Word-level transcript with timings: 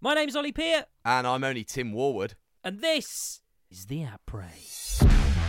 My 0.00 0.14
name's 0.14 0.34
Ollie 0.36 0.52
Peart, 0.52 0.86
And 1.04 1.26
I'm 1.26 1.44
only 1.44 1.64
Tim 1.64 1.92
Warwood. 1.92 2.32
and 2.64 2.80
this 2.80 3.42
is 3.70 3.86
the 3.86 4.04
Après. 4.06 5.39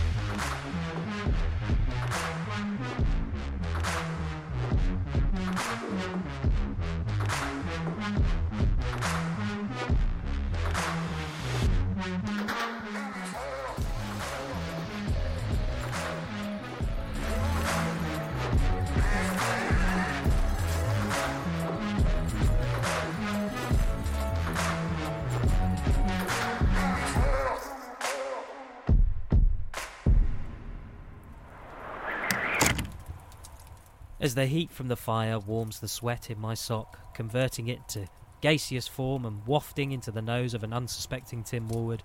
As 34.22 34.36
the 34.36 34.46
heat 34.46 34.70
from 34.70 34.86
the 34.86 34.94
fire 34.94 35.40
warms 35.40 35.80
the 35.80 35.88
sweat 35.88 36.30
in 36.30 36.38
my 36.38 36.54
sock, 36.54 37.12
converting 37.12 37.66
it 37.66 37.88
to 37.88 38.06
gaseous 38.40 38.86
form 38.86 39.24
and 39.24 39.44
wafting 39.48 39.90
into 39.90 40.12
the 40.12 40.22
nose 40.22 40.54
of 40.54 40.62
an 40.62 40.72
unsuspecting 40.72 41.42
Tim 41.42 41.68
Warwood, 41.68 42.02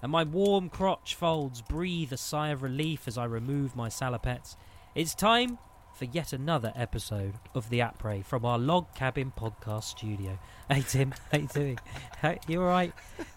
and 0.00 0.10
my 0.10 0.24
warm 0.24 0.70
crotch 0.70 1.14
folds 1.14 1.60
breathe 1.60 2.10
a 2.10 2.16
sigh 2.16 2.48
of 2.48 2.62
relief 2.62 3.06
as 3.06 3.18
I 3.18 3.26
remove 3.26 3.76
my 3.76 3.90
salopettes, 3.90 4.56
it's 4.94 5.14
time 5.14 5.58
for 5.94 6.06
yet 6.06 6.32
another 6.32 6.72
episode 6.74 7.34
of 7.54 7.68
The 7.68 7.80
Après 7.80 8.24
from 8.24 8.46
our 8.46 8.58
log 8.58 8.94
cabin 8.94 9.30
podcast 9.36 9.84
studio. 9.84 10.38
Hey 10.70 10.80
Tim, 10.88 11.12
how 11.30 11.38
you 11.38 11.48
doing? 11.48 11.78
How, 12.22 12.36
you 12.48 12.62
alright? 12.62 12.94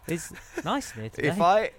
It's 0.08 0.32
nice 0.64 0.96
in 0.96 1.02
here 1.02 1.10
today. 1.10 1.28
If 1.28 1.42
I, 1.42 1.72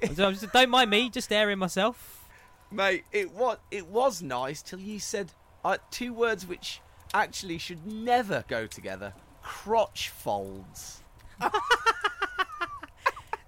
Don't 0.53 0.69
mind 0.69 0.91
me, 0.91 1.09
just 1.09 1.33
airing 1.33 1.59
myself. 1.59 2.29
mate, 2.71 3.05
it 3.11 3.33
was 3.33 3.57
it 3.71 3.87
was 3.87 4.21
nice 4.21 4.61
till 4.61 4.81
you 4.81 4.99
said 4.99 5.33
uh, 5.65 5.79
two 5.91 6.13
words 6.13 6.47
which 6.47 6.81
actually 7.15 7.59
should 7.59 7.87
never 7.87 8.45
go 8.49 8.67
together: 8.67 9.15
crotch 9.43 10.09
folds. 10.09 11.01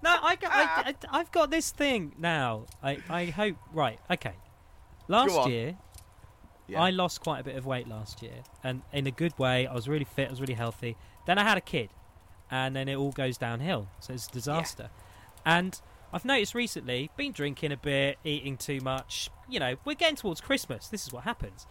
No, 0.05 0.15
I, 0.21 0.35
got- 0.35 0.51
I, 0.53 0.93
I, 1.09 1.17
have 1.17 1.31
got 1.31 1.49
this 1.49 1.71
thing 1.71 2.13
now. 2.19 2.65
I, 2.83 2.99
I 3.09 3.25
hope. 3.25 3.55
Right, 3.73 3.97
okay. 4.11 4.33
Last 5.07 5.49
year, 5.49 5.77
Yeah. 6.67 6.79
I 6.79 6.91
lost 6.91 7.21
quite 7.21 7.39
a 7.39 7.43
bit 7.43 7.55
of 7.55 7.65
weight 7.65 7.87
last 7.87 8.21
year, 8.21 8.43
and 8.63 8.83
in 8.93 9.07
a 9.07 9.11
good 9.11 9.37
way. 9.39 9.65
I 9.65 9.73
was 9.73 9.87
really 9.87 10.05
fit. 10.05 10.27
I 10.27 10.29
was 10.29 10.39
really 10.39 10.53
healthy. 10.53 10.95
Then 11.25 11.39
I 11.39 11.43
had 11.43 11.57
a 11.57 11.61
kid, 11.61 11.89
and 12.51 12.75
then 12.75 12.87
it 12.87 12.95
all 12.97 13.13
goes 13.13 13.39
downhill. 13.39 13.87
So 13.99 14.13
it's 14.13 14.27
a 14.27 14.31
disaster. 14.31 14.91
And 15.43 15.81
I've 16.13 16.23
noticed 16.25 16.53
recently, 16.53 17.09
been 17.17 17.31
drinking 17.31 17.71
a 17.71 17.77
bit, 17.77 18.19
eating 18.23 18.57
too 18.57 18.81
much. 18.81 19.31
You 19.49 19.59
know, 19.59 19.75
we're 19.85 19.95
getting 19.95 20.17
towards 20.17 20.39
Christmas. 20.39 20.87
This 20.87 21.07
is 21.07 21.13
what 21.13 21.23
happens. 21.23 21.65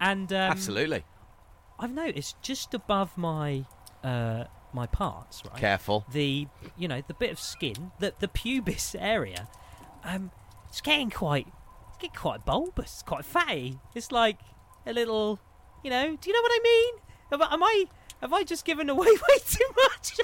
And 0.00 0.32
um, 0.32 0.38
Absolutely. 0.50 1.04
I've 1.78 1.92
noticed 1.92 2.40
just 2.42 2.72
above 2.74 3.16
my 3.18 3.64
uh, 4.02 4.44
my 4.72 4.86
parts, 4.86 5.42
right? 5.44 5.56
Careful. 5.60 6.04
the 6.12 6.46
you 6.78 6.88
know 6.88 7.02
the 7.06 7.14
bit 7.14 7.30
of 7.30 7.38
skin 7.40 7.90
the 7.98 8.14
the 8.18 8.28
pubis 8.28 8.94
area 8.98 9.48
um 10.04 10.30
it's 10.68 10.80
getting 10.80 11.10
quite 11.10 11.46
it's 11.88 11.98
getting 11.98 12.14
quite 12.16 12.46
bulbous 12.46 13.02
quite 13.04 13.24
fatty 13.24 13.78
it's 13.94 14.10
like 14.12 14.38
a 14.86 14.92
little 14.92 15.38
you 15.84 15.90
know 15.90 16.16
do 16.20 16.30
you 16.30 16.34
know 16.34 16.40
what 16.40 16.52
i 16.54 16.60
mean 16.62 16.94
am, 17.32 17.42
I- 17.42 17.52
am 17.54 17.62
i 17.62 17.84
have 18.22 18.32
i 18.32 18.42
just 18.44 18.64
given 18.64 18.88
away 18.88 19.08
way 19.28 19.38
too 19.46 19.66
much 19.76 20.12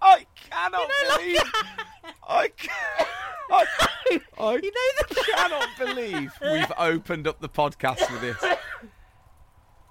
I 0.00 0.26
cannot 0.50 0.80
You 0.80 0.88
know, 0.88 1.08
like- 1.08 1.20
believe. 1.20 1.52
I, 2.28 2.48
ca- 2.48 3.06
I, 3.50 3.64
I 4.38 4.52
you 4.62 4.62
know 4.62 4.92
the 5.08 5.24
cannot 5.34 5.68
believe 5.78 6.32
we've 6.40 6.72
opened 6.78 7.26
up 7.26 7.40
the 7.40 7.48
podcast 7.48 8.10
with 8.10 8.20
this. 8.20 8.58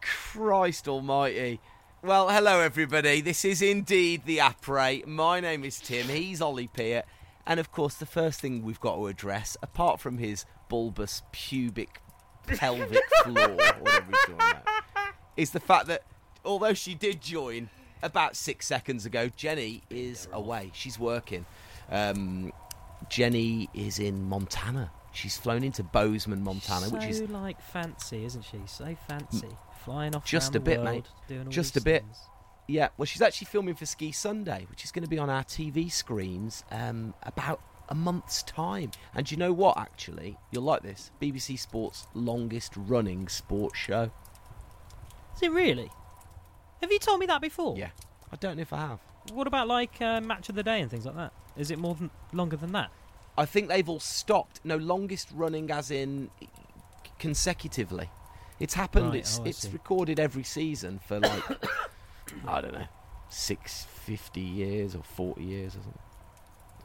Christ 0.02 0.88
Almighty. 0.88 1.60
Well, 2.04 2.30
hello 2.30 2.60
everybody. 2.60 3.22
This 3.22 3.44
is 3.44 3.62
indeed 3.62 4.26
the 4.26 4.38
Après. 4.38 5.06
My 5.06 5.40
name 5.40 5.64
is 5.64 5.80
Tim. 5.80 6.08
He's 6.08 6.42
Ollie 6.42 6.68
Peart. 6.68 7.06
And 7.46 7.60
of 7.60 7.72
course, 7.72 7.96
the 7.96 8.06
first 8.06 8.40
thing 8.40 8.64
we've 8.64 8.80
got 8.80 8.96
to 8.96 9.08
address, 9.08 9.58
apart 9.64 10.00
from 10.00 10.18
his 10.18 10.46
bulbous 10.70 11.24
pubic 11.32 12.02
pelvic 12.46 13.04
floor, 13.24 13.50
or 13.50 13.56
whatever 13.80 14.06
he's 14.08 14.38
that, 14.38 14.68
is 15.36 15.52
the 15.52 15.60
fact 15.60 15.88
that 15.88 16.04
although 16.46 16.74
she 16.74 16.94
did 16.94 17.22
join 17.22 17.70
about 18.04 18.36
six 18.36 18.68
seconds 18.68 19.06
ago, 19.06 19.30
Jenny 19.36 19.82
is 19.90 20.28
away. 20.32 20.72
She's 20.74 21.00
working. 21.00 21.46
Um, 21.90 22.52
Jenny 23.10 23.70
is 23.74 24.00
in 24.00 24.24
Montana. 24.24 24.92
She's 25.14 25.38
flown 25.38 25.64
into 25.64 25.84
Bozeman, 25.84 26.44
Montana, 26.44 26.88
so 26.88 26.96
which 26.96 27.06
is 27.06 27.22
like 27.22 27.60
fancy 27.62 28.24
isn't 28.26 28.44
she 28.44 28.60
so 28.68 28.96
fancy 29.08 29.48
flying 29.84 30.16
off 30.16 30.26
Just 30.26 30.56
a 30.56 30.60
bit, 30.60 30.80
world, 30.82 31.08
mate. 31.30 31.50
Just 31.50 31.78
a 31.78 31.82
bit. 31.82 32.04
things. 32.04 32.18
yeah. 32.68 32.90
Well, 32.98 33.06
she's 33.06 33.22
actually 33.22 33.46
filming 33.46 33.74
for 33.76 33.86
Ski 33.86 34.12
Sunday, 34.12 34.68
which 34.70 34.84
is 34.84 34.92
going 34.92 35.04
to 35.04 35.10
be 35.10 35.18
on 35.18 35.30
our 35.30 35.44
TV 35.44 35.92
screens 35.92 36.64
um, 36.72 37.14
about 37.24 37.62
a 37.90 37.96
month's 37.96 38.44
time. 38.44 38.92
And 39.16 39.32
you 39.32 39.38
know 39.38 39.54
what? 39.54 39.78
Actually, 39.78 40.38
you'll 40.52 40.64
like 40.64 40.84
this. 40.84 41.10
BBC 41.22 41.58
Sports' 41.58 42.06
longest 42.14 42.74
running 42.76 43.28
sports 43.30 43.78
show. 43.80 44.12
is 45.36 45.42
it 45.42 45.52
really 45.52 45.90
have 46.82 46.92
you 46.92 47.00
told 47.00 47.20
me 47.20 47.26
that 47.26 47.42
before 47.42 47.76
Yeah. 47.78 47.90
I 48.32 48.36
don't 48.36 48.58
know 48.58 48.62
if 48.62 48.74
I 48.74 48.78
have. 48.78 49.00
what 49.34 49.48
about 49.48 49.68
like 49.68 50.00
uh, 50.02 50.22
match 50.22 50.50
of 50.50 50.56
the 50.56 50.64
day 50.64 50.82
and 50.82 50.92
things 50.92 51.06
like 51.06 51.16
that 51.16 51.34
is 51.58 51.72
it 51.72 51.80
more 51.80 51.96
than 51.96 52.10
longer 52.34 52.56
than 52.58 52.72
that 52.72 52.92
I 53.40 53.46
think 53.46 53.68
they've 53.68 53.88
all 53.88 54.00
stopped. 54.00 54.62
No, 54.64 54.78
longest 54.78 55.30
running 55.32 55.70
as 55.70 55.92
in 55.92 56.32
consecutively. 57.20 58.10
It's 58.60 58.74
happened. 58.74 59.10
Right, 59.10 59.20
it's 59.20 59.40
oh, 59.40 59.44
it's 59.46 59.60
see. 59.60 59.70
recorded 59.70 60.20
every 60.20 60.44
season 60.44 61.00
for 61.08 61.20
like 61.20 61.44
I 62.48 62.62
don't 62.62 62.74
know, 62.74 62.88
six 63.30 63.84
fifty 63.84 64.42
years 64.42 64.96
or 64.96 65.04
forty 65.04 65.44
years 65.44 65.76
or 65.76 65.82
something. 65.84 66.00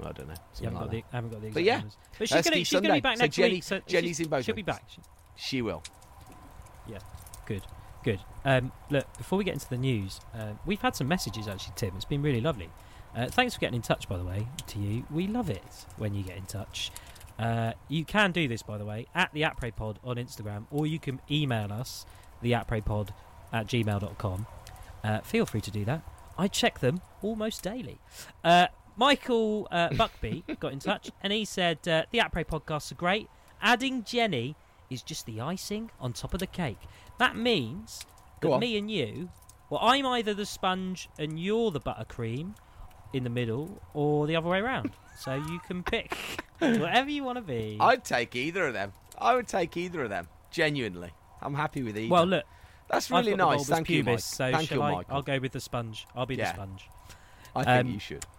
I 0.01 0.13
don't 0.13 0.29
know. 0.29 0.35
You 0.61 0.65
haven't, 0.65 0.79
got 0.81 0.91
the. 0.91 0.99
I 0.99 1.17
haven't 1.17 1.31
got 1.31 1.41
the 1.41 1.47
exact 1.47 1.55
But 1.55 1.63
yeah, 1.65 1.77
numbers. 1.77 1.97
But 2.19 2.29
she's 2.29 2.43
gonna 2.43 2.57
she's 2.57 2.73
gonna 2.73 2.93
be 2.95 3.01
back 3.01 3.17
So 3.17 3.25
next 3.25 3.37
Jenny- 3.37 3.55
week. 3.55 3.63
So 3.63 3.81
Jenny's 3.87 4.21
in 4.21 4.27
Bozeman. 4.29 4.43
She'll 4.45 4.55
be 4.55 4.63
back. 4.63 4.85
She- 4.89 5.01
She 5.37 5.63
will. 5.63 5.83
Yeah, 6.87 6.99
good, 7.47 7.63
good. 8.05 8.21
Um, 8.45 8.73
look, 8.91 9.07
before 9.17 9.39
we 9.39 9.45
get 9.45 9.55
into 9.55 9.69
the 9.71 9.79
news, 9.79 10.21
uh, 10.35 10.53
we've 10.67 10.81
had 10.81 10.95
some 10.97 11.09
messages 11.09 11.49
actually, 11.49 11.75
Tim. 11.77 11.95
It's 11.97 12.05
been 12.05 12.21
really 12.21 12.41
lovely. 12.43 12.69
Uh, 13.15 13.27
thanks 13.27 13.55
for 13.55 13.61
getting 13.61 13.77
in 13.77 13.83
touch, 13.83 14.09
by 14.09 14.17
the 14.17 14.25
way, 14.25 14.49
to 14.69 14.79
you. 14.79 15.05
We 15.11 15.27
love 15.27 15.51
it 15.51 15.87
when 15.97 16.15
you 16.15 16.23
get 16.23 16.37
in 16.37 16.47
touch. 16.47 16.91
Uh, 17.39 17.73
you 17.89 18.05
can 18.05 18.33
do 18.33 18.49
this, 18.49 18.63
by 18.63 18.79
the 18.79 18.85
way, 18.85 19.07
at 19.15 19.33
the 19.33 19.45
Pod 19.77 19.99
on 20.05 20.17
Instagram, 20.17 20.67
or 20.71 20.87
you 20.87 20.99
can 20.99 21.21
email 21.31 21.73
us, 21.73 22.07
the 22.41 22.53
theaprespod 22.53 23.09
at 23.53 23.67
gmail.com. 23.67 24.47
Uh, 25.05 25.21
feel 25.21 25.45
free 25.45 25.61
to 25.61 25.71
do 25.71 25.85
that. 25.85 26.03
I 26.39 26.49
check 26.49 26.79
them 26.79 27.01
almost 27.21 27.63
daily. 27.63 27.99
Uh, 28.43 28.69
Michael 28.97 29.69
uh, 29.71 29.91
Buckby 29.91 30.45
got 30.61 30.73
in 30.73 30.79
touch, 30.79 31.11
and 31.23 31.33
he 31.33 31.45
said, 31.45 31.87
uh, 31.89 32.05
The 32.11 32.19
Après 32.19 32.47
podcasts 32.47 32.93
are 32.93 32.97
great. 32.97 33.29
Adding 33.61 34.05
Jenny 34.05 34.57
is 34.91 35.03
just 35.03 35.27
the 35.27 35.41
icing 35.41 35.91
on 36.01 36.13
top 36.13 36.35
of 36.35 36.41
the 36.41 36.47
cake. 36.47 36.81
That 37.19 37.37
means 37.37 38.07
that 38.41 38.51
on. 38.51 38.61
me 38.61 38.77
and 38.77 38.91
you, 38.91 39.31
well, 39.71 39.81
I'm 39.83 40.07
either 40.07 40.35
the 40.35 40.47
sponge 40.47 41.09
and 41.19 41.39
you're 41.39 41.71
the 41.71 41.81
buttercream 41.81 42.55
in 43.13 43.25
the 43.25 43.31
middle, 43.31 43.81
or 43.95 44.27
the 44.27 44.37
other 44.37 44.49
way 44.49 44.61
around. 44.61 44.91
So 45.19 45.35
you 45.35 45.61
can 45.67 45.83
pick 45.83 46.17
whatever 46.59 47.11
you 47.11 47.23
want 47.25 47.37
to 47.37 47.43
be. 47.43 47.77
I'd 47.81 48.05
take 48.05 48.35
either 48.35 48.67
of 48.67 48.75
them. 48.75 48.93
I 49.19 49.35
would 49.35 49.47
take 49.47 49.77
either 49.77 50.03
of 50.03 50.11
them. 50.11 50.29
Genuinely, 50.51 51.11
I'm 51.41 51.55
happy 51.55 51.83
with 51.83 51.97
either. 51.97 52.11
well, 52.13 52.27
look, 52.27 52.45
that's 52.89 53.11
really 53.11 53.35
nice. 53.35 53.67
Thank 53.69 53.89
you, 53.91 54.05
Mike. 54.05 54.19
So 54.21 54.51
Thank 54.51 54.71
you? 54.71 54.79
Michael. 54.79 55.05
I'll 55.15 55.23
go 55.23 55.39
with 55.39 55.53
the 55.53 55.61
sponge. 55.61 56.07
I'll 56.15 56.27
be 56.27 56.35
Yeah. 56.37 56.53
the 56.53 56.55
sponge. 56.57 56.89
I 57.55 57.65
think 57.65 57.87
um, 57.89 57.93
you 57.93 57.99
should. 58.01 58.25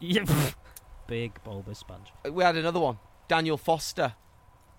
Yeah, 0.00 0.24
big 1.06 1.42
bulbous 1.44 1.78
sponge. 1.78 2.08
We 2.30 2.42
had 2.44 2.56
another 2.56 2.80
one. 2.80 2.98
Daniel 3.28 3.56
Foster. 3.56 4.14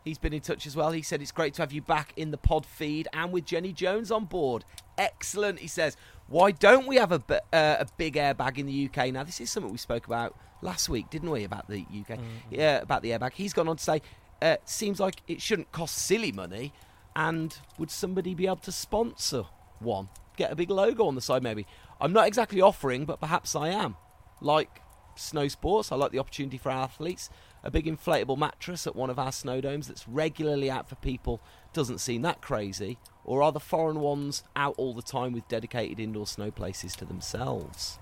He's 0.03 0.19
been 0.19 0.33
in 0.33 0.41
touch 0.41 0.67
as 0.67 0.75
well. 0.75 0.91
He 0.91 1.01
said 1.01 1.21
it's 1.21 1.31
great 1.31 1.55
to 1.55 1.63
have 1.63 1.71
you 1.71 1.81
back 1.81 2.13
in 2.15 2.29
the 2.29 2.37
pod 2.37 2.63
feed 2.65 3.07
and 3.11 3.31
with 3.31 3.45
Jenny 3.45 3.73
Jones 3.73 4.11
on 4.11 4.25
board. 4.25 4.65
Excellent. 4.99 5.59
He 5.59 5.67
says, 5.67 5.97
why 6.27 6.51
don't 6.51 6.87
we 6.87 6.95
have 6.95 7.11
a, 7.11 7.21
uh, 7.53 7.77
a 7.79 7.85
big 7.97 8.15
airbag 8.15 8.57
in 8.57 8.65
the 8.65 8.89
UK? 8.89 9.13
Now, 9.13 9.23
this 9.23 9.39
is 9.39 9.51
something 9.51 9.71
we 9.71 9.77
spoke 9.77 10.07
about 10.07 10.35
last 10.61 10.89
week, 10.89 11.09
didn't 11.09 11.29
we, 11.29 11.43
about 11.43 11.69
the 11.69 11.81
UK? 11.81 12.17
Yeah, 12.49 12.77
about 12.81 13.03
the 13.03 13.11
airbag. 13.11 13.33
He's 13.33 13.53
gone 13.53 13.67
on 13.67 13.77
to 13.77 13.83
say, 13.83 14.01
uh, 14.41 14.57
seems 14.65 14.99
like 14.99 15.21
it 15.27 15.41
shouldn't 15.41 15.71
cost 15.71 15.95
silly 15.97 16.31
money. 16.31 16.73
And 17.15 17.55
would 17.77 17.91
somebody 17.91 18.33
be 18.33 18.45
able 18.45 18.57
to 18.57 18.71
sponsor 18.71 19.43
one? 19.79 20.09
Get 20.35 20.51
a 20.51 20.55
big 20.55 20.69
logo 20.69 21.05
on 21.07 21.15
the 21.15 21.21
side, 21.21 21.43
maybe. 21.43 21.65
I'm 22.01 22.11
not 22.11 22.27
exactly 22.27 22.59
offering, 22.59 23.05
but 23.05 23.19
perhaps 23.19 23.55
I 23.55 23.69
am. 23.69 23.95
Like 24.41 24.81
snow 25.15 25.47
sports, 25.47 25.91
I 25.91 25.95
like 25.95 26.11
the 26.11 26.19
opportunity 26.19 26.57
for 26.57 26.71
our 26.71 26.83
athletes. 26.83 27.29
A 27.63 27.71
big 27.71 27.85
inflatable 27.85 28.37
mattress 28.37 28.85
at 28.85 28.95
one 28.95 29.09
of 29.09 29.17
our 29.17 29.31
snow 29.31 29.61
domes 29.61 29.87
that's 29.87 30.07
regularly 30.07 30.69
out 30.69 30.89
for 30.89 30.95
people 30.95 31.41
doesn't 31.73 31.99
seem 31.99 32.21
that 32.23 32.41
crazy. 32.41 32.97
Or 33.25 33.43
are 33.43 33.51
the 33.51 33.59
foreign 33.59 33.99
ones 33.99 34.43
out 34.55 34.75
all 34.77 34.93
the 34.93 35.01
time 35.01 35.33
with 35.33 35.47
dedicated 35.47 35.99
indoor 35.99 36.27
snow 36.27 36.51
places 36.51 36.95
to 36.97 37.05
themselves? 37.05 37.99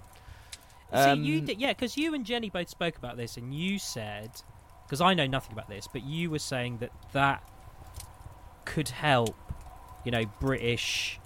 See, 0.93 1.13
you 1.13 1.41
did, 1.41 1.59
yeah, 1.59 1.69
because 1.69 1.97
you 1.97 2.13
and 2.13 2.23
Jenny 2.23 2.51
both 2.51 2.69
spoke 2.69 2.97
about 2.97 3.17
this, 3.17 3.35
and 3.35 3.51
you 3.51 3.79
said, 3.79 4.29
because 4.85 5.01
I 5.01 5.15
know 5.15 5.25
nothing 5.25 5.53
about 5.53 5.67
this, 5.67 5.87
but 5.91 6.03
you 6.03 6.29
were 6.29 6.37
saying 6.37 6.77
that 6.77 6.91
that 7.13 7.43
could 8.65 8.89
help, 8.89 9.35
you 10.05 10.11
know, 10.11 10.25
British, 10.39 11.19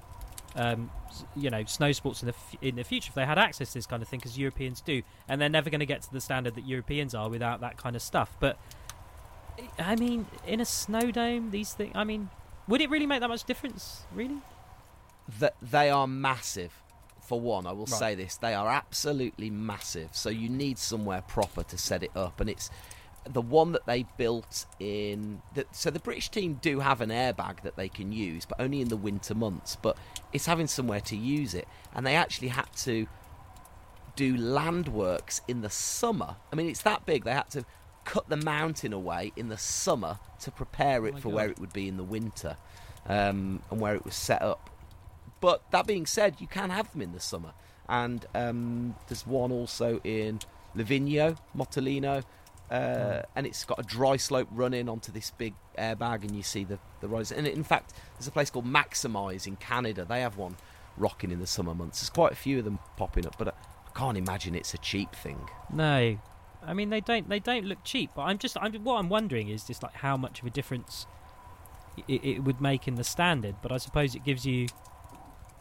um, 0.55 0.89
you 1.35 1.49
know, 1.49 1.65
snow 1.65 1.91
sports 1.91 2.21
in 2.21 2.27
the 2.27 2.33
f- 2.33 2.55
in 2.61 2.77
the 2.77 2.83
future 2.85 3.09
if 3.09 3.15
they 3.15 3.25
had 3.25 3.37
access 3.37 3.69
to 3.69 3.73
this 3.73 3.85
kind 3.85 4.01
of 4.01 4.07
thing, 4.07 4.19
because 4.19 4.37
Europeans 4.37 4.79
do, 4.79 5.01
and 5.27 5.41
they're 5.41 5.49
never 5.49 5.69
going 5.69 5.81
to 5.81 5.85
get 5.85 6.01
to 6.03 6.13
the 6.13 6.21
standard 6.21 6.55
that 6.55 6.65
Europeans 6.65 7.13
are 7.13 7.29
without 7.29 7.59
that 7.59 7.75
kind 7.75 7.97
of 7.97 8.01
stuff. 8.01 8.37
But 8.39 8.57
I 9.77 9.97
mean, 9.97 10.27
in 10.45 10.61
a 10.61 10.65
snow 10.65 11.11
dome, 11.11 11.51
these 11.51 11.73
things, 11.73 11.91
I 11.93 12.05
mean, 12.05 12.29
would 12.67 12.81
it 12.81 12.89
really 12.89 13.05
make 13.05 13.19
that 13.21 13.29
much 13.29 13.43
difference? 13.43 14.03
Really? 14.13 14.37
that 15.39 15.55
they 15.61 15.89
are 15.89 16.07
massive. 16.07 16.71
For 17.21 17.37
one, 17.41 17.67
I 17.67 17.73
will 17.73 17.85
Right. 17.85 17.99
say 17.99 18.15
this: 18.15 18.37
they 18.37 18.53
are 18.53 18.69
absolutely 18.69 19.49
massive. 19.49 20.15
So 20.15 20.29
you 20.29 20.47
need 20.47 20.77
somewhere 20.77 21.21
proper 21.21 21.63
to 21.63 21.77
set 21.77 22.01
it 22.01 22.11
up, 22.15 22.39
and 22.39 22.49
it's 22.49 22.69
the 23.25 23.41
one 23.41 23.73
that 23.73 23.85
they 23.85 24.03
built 24.15 24.65
in. 24.79 25.41
The, 25.53 25.65
so 25.73 25.91
the 25.91 25.99
British 25.99 26.29
team 26.29 26.59
do 26.61 26.79
have 26.79 27.01
an 27.01 27.09
airbag 27.09 27.63
that 27.63 27.75
they 27.75 27.89
can 27.89 28.13
use, 28.13 28.45
but 28.45 28.57
only 28.61 28.79
in 28.79 28.87
the 28.87 28.95
winter 28.95 29.35
months. 29.35 29.75
But 29.75 29.97
it's 30.31 30.45
having 30.45 30.67
somewhere 30.67 31.01
to 31.01 31.17
use 31.17 31.53
it, 31.53 31.67
and 31.93 32.07
they 32.07 32.15
actually 32.15 32.47
had 32.47 32.71
to 32.77 33.07
do 34.15 34.37
land 34.37 34.87
works 34.87 35.41
in 35.49 35.59
the 35.61 35.69
summer. 35.69 36.37
I 36.53 36.55
mean, 36.55 36.69
it's 36.69 36.83
that 36.83 37.05
big. 37.05 37.25
They 37.25 37.33
had 37.33 37.49
to 37.51 37.65
cut 38.07 38.29
the 38.29 38.37
mountain 38.37 38.93
away 38.93 39.33
in 39.35 39.49
the 39.49 39.57
summer 39.57 40.17
to 40.39 40.49
prepare 40.49 41.05
it 41.05 41.15
my 41.15 41.19
for 41.19 41.27
God. 41.29 41.35
where 41.35 41.49
it 41.49 41.59
would 41.59 41.73
be 41.73 41.87
in 41.89 41.97
the 41.97 42.03
winter, 42.03 42.55
um, 43.05 43.61
and 43.69 43.81
where 43.81 43.95
it 43.95 44.05
was 44.05 44.15
set 44.15 44.41
up. 44.41 44.69
But 45.41 45.69
that 45.71 45.85
being 45.85 46.05
said, 46.05 46.39
you 46.39 46.47
can 46.47 46.69
have 46.69 46.91
them 46.93 47.01
in 47.01 47.11
the 47.11 47.19
summer, 47.19 47.51
and 47.89 48.25
um, 48.33 48.95
there's 49.07 49.27
one 49.27 49.51
also 49.51 49.99
in 50.03 50.39
Livigno, 50.75 51.37
Mottolino, 51.55 52.23
uh, 52.71 53.21
and 53.35 53.45
it's 53.45 53.65
got 53.65 53.77
a 53.77 53.83
dry 53.83 54.15
slope 54.15 54.47
running 54.51 54.87
onto 54.87 55.11
this 55.11 55.31
big 55.31 55.53
airbag, 55.77 56.21
and 56.21 56.31
you 56.31 56.43
see 56.43 56.63
the 56.63 56.79
the 57.01 57.09
rise. 57.09 57.31
And 57.33 57.45
in 57.45 57.63
fact, 57.63 57.93
there's 58.15 58.27
a 58.27 58.31
place 58.31 58.49
called 58.49 58.65
Maximize 58.65 59.47
in 59.47 59.57
Canada. 59.57 60.05
They 60.05 60.21
have 60.21 60.37
one 60.37 60.55
rocking 60.95 61.31
in 61.31 61.39
the 61.39 61.47
summer 61.47 61.75
months. 61.75 61.99
There's 61.99 62.09
quite 62.09 62.31
a 62.31 62.35
few 62.35 62.59
of 62.59 62.65
them 62.65 62.79
popping 62.95 63.25
up, 63.27 63.35
but 63.37 63.49
I 63.49 63.99
can't 63.99 64.17
imagine 64.17 64.55
it's 64.55 64.73
a 64.73 64.79
cheap 64.79 65.13
thing. 65.13 65.39
No, 65.71 66.17
I 66.67 66.73
mean 66.73 66.89
they 66.89 67.01
don't 67.01 67.29
they 67.29 67.39
don't 67.39 67.65
look 67.65 67.83
cheap. 67.83 68.11
But 68.15 68.23
I'm 68.23 68.37
just 68.37 68.57
I'm 68.59 68.73
what 68.83 68.97
I'm 68.97 69.09
wondering 69.09 69.49
is 69.49 69.63
just 69.63 69.81
like 69.81 69.93
how 69.95 70.17
much 70.17 70.41
of 70.41 70.45
a 70.45 70.49
difference 70.49 71.07
it, 72.07 72.23
it 72.23 72.43
would 72.43 72.61
make 72.61 72.87
in 72.87 72.95
the 72.95 73.03
standard. 73.03 73.55
But 73.61 73.71
I 73.71 73.77
suppose 73.77 74.13
it 74.13 74.23
gives 74.23 74.45
you, 74.45 74.67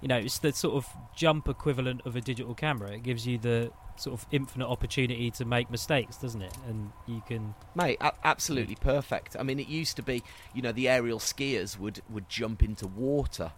you 0.03 0.09
know, 0.09 0.19
it's 0.19 0.39
the 0.39 0.53
sort 0.53 0.75
of 0.75 0.87
jump 1.15 1.49
equivalent 1.49 2.03
of 2.05 2.17
a 2.17 2.21
digital 2.21 2.55
camera. 2.55 2.93
It 2.93 3.03
gives 3.03 3.27
you 3.27 3.39
the 3.39 3.71
sort 3.97 4.21
of 4.21 4.27
infinite 4.31 4.69
opportunity 4.69 5.31
to 5.31 5.45
make 5.45 5.71
mistakes, 5.71 6.17
doesn't 6.17 6.43
it? 6.43 6.53
And 6.69 6.93
you 7.07 7.23
can 7.27 7.55
Mate, 7.75 7.99
a- 8.01 8.13
absolutely 8.25 8.75
perfect. 8.75 9.37
I 9.39 9.43
mean, 9.43 9.59
it 9.59 9.69
used 9.69 9.97
to 9.97 10.03
be, 10.03 10.23
you 10.55 10.63
know, 10.63 10.73
the 10.73 10.89
aerial 10.89 11.19
skiers 11.19 11.79
would, 11.79 12.03
would 12.11 12.29
jump 12.29 12.63
into 12.63 12.87
water, 12.87 13.53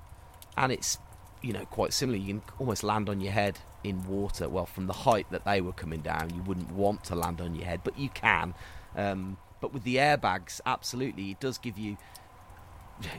and 0.57 0.71
it's, 0.71 0.99
you 1.43 1.53
know, 1.53 1.65
quite 1.67 1.93
similar. 1.93 2.19
You 2.19 2.27
can 2.27 2.43
almost 2.59 2.83
land 2.83 3.09
on 3.09 3.21
your 3.21 3.33
head 3.33 3.59
in 3.85 4.07
water. 4.07 4.49
Well, 4.49 4.67
from 4.67 4.87
the 4.87 4.93
height 4.93 5.27
that 5.31 5.45
they 5.45 5.61
were 5.61 5.73
coming 5.73 6.01
down, 6.01 6.35
you 6.35 6.43
wouldn't 6.43 6.73
want 6.73 7.05
to 7.05 7.15
land 7.15 7.41
on 7.41 7.55
your 7.55 7.65
head, 7.65 7.81
but 7.85 7.99
you 7.99 8.09
can. 8.09 8.55
Um, 8.97 9.37
but 9.61 9.73
with 9.73 9.85
the 9.85 9.97
airbags, 9.97 10.61
absolutely, 10.67 11.31
it 11.33 11.41
does 11.41 11.59
give 11.59 11.79
you. 11.79 11.97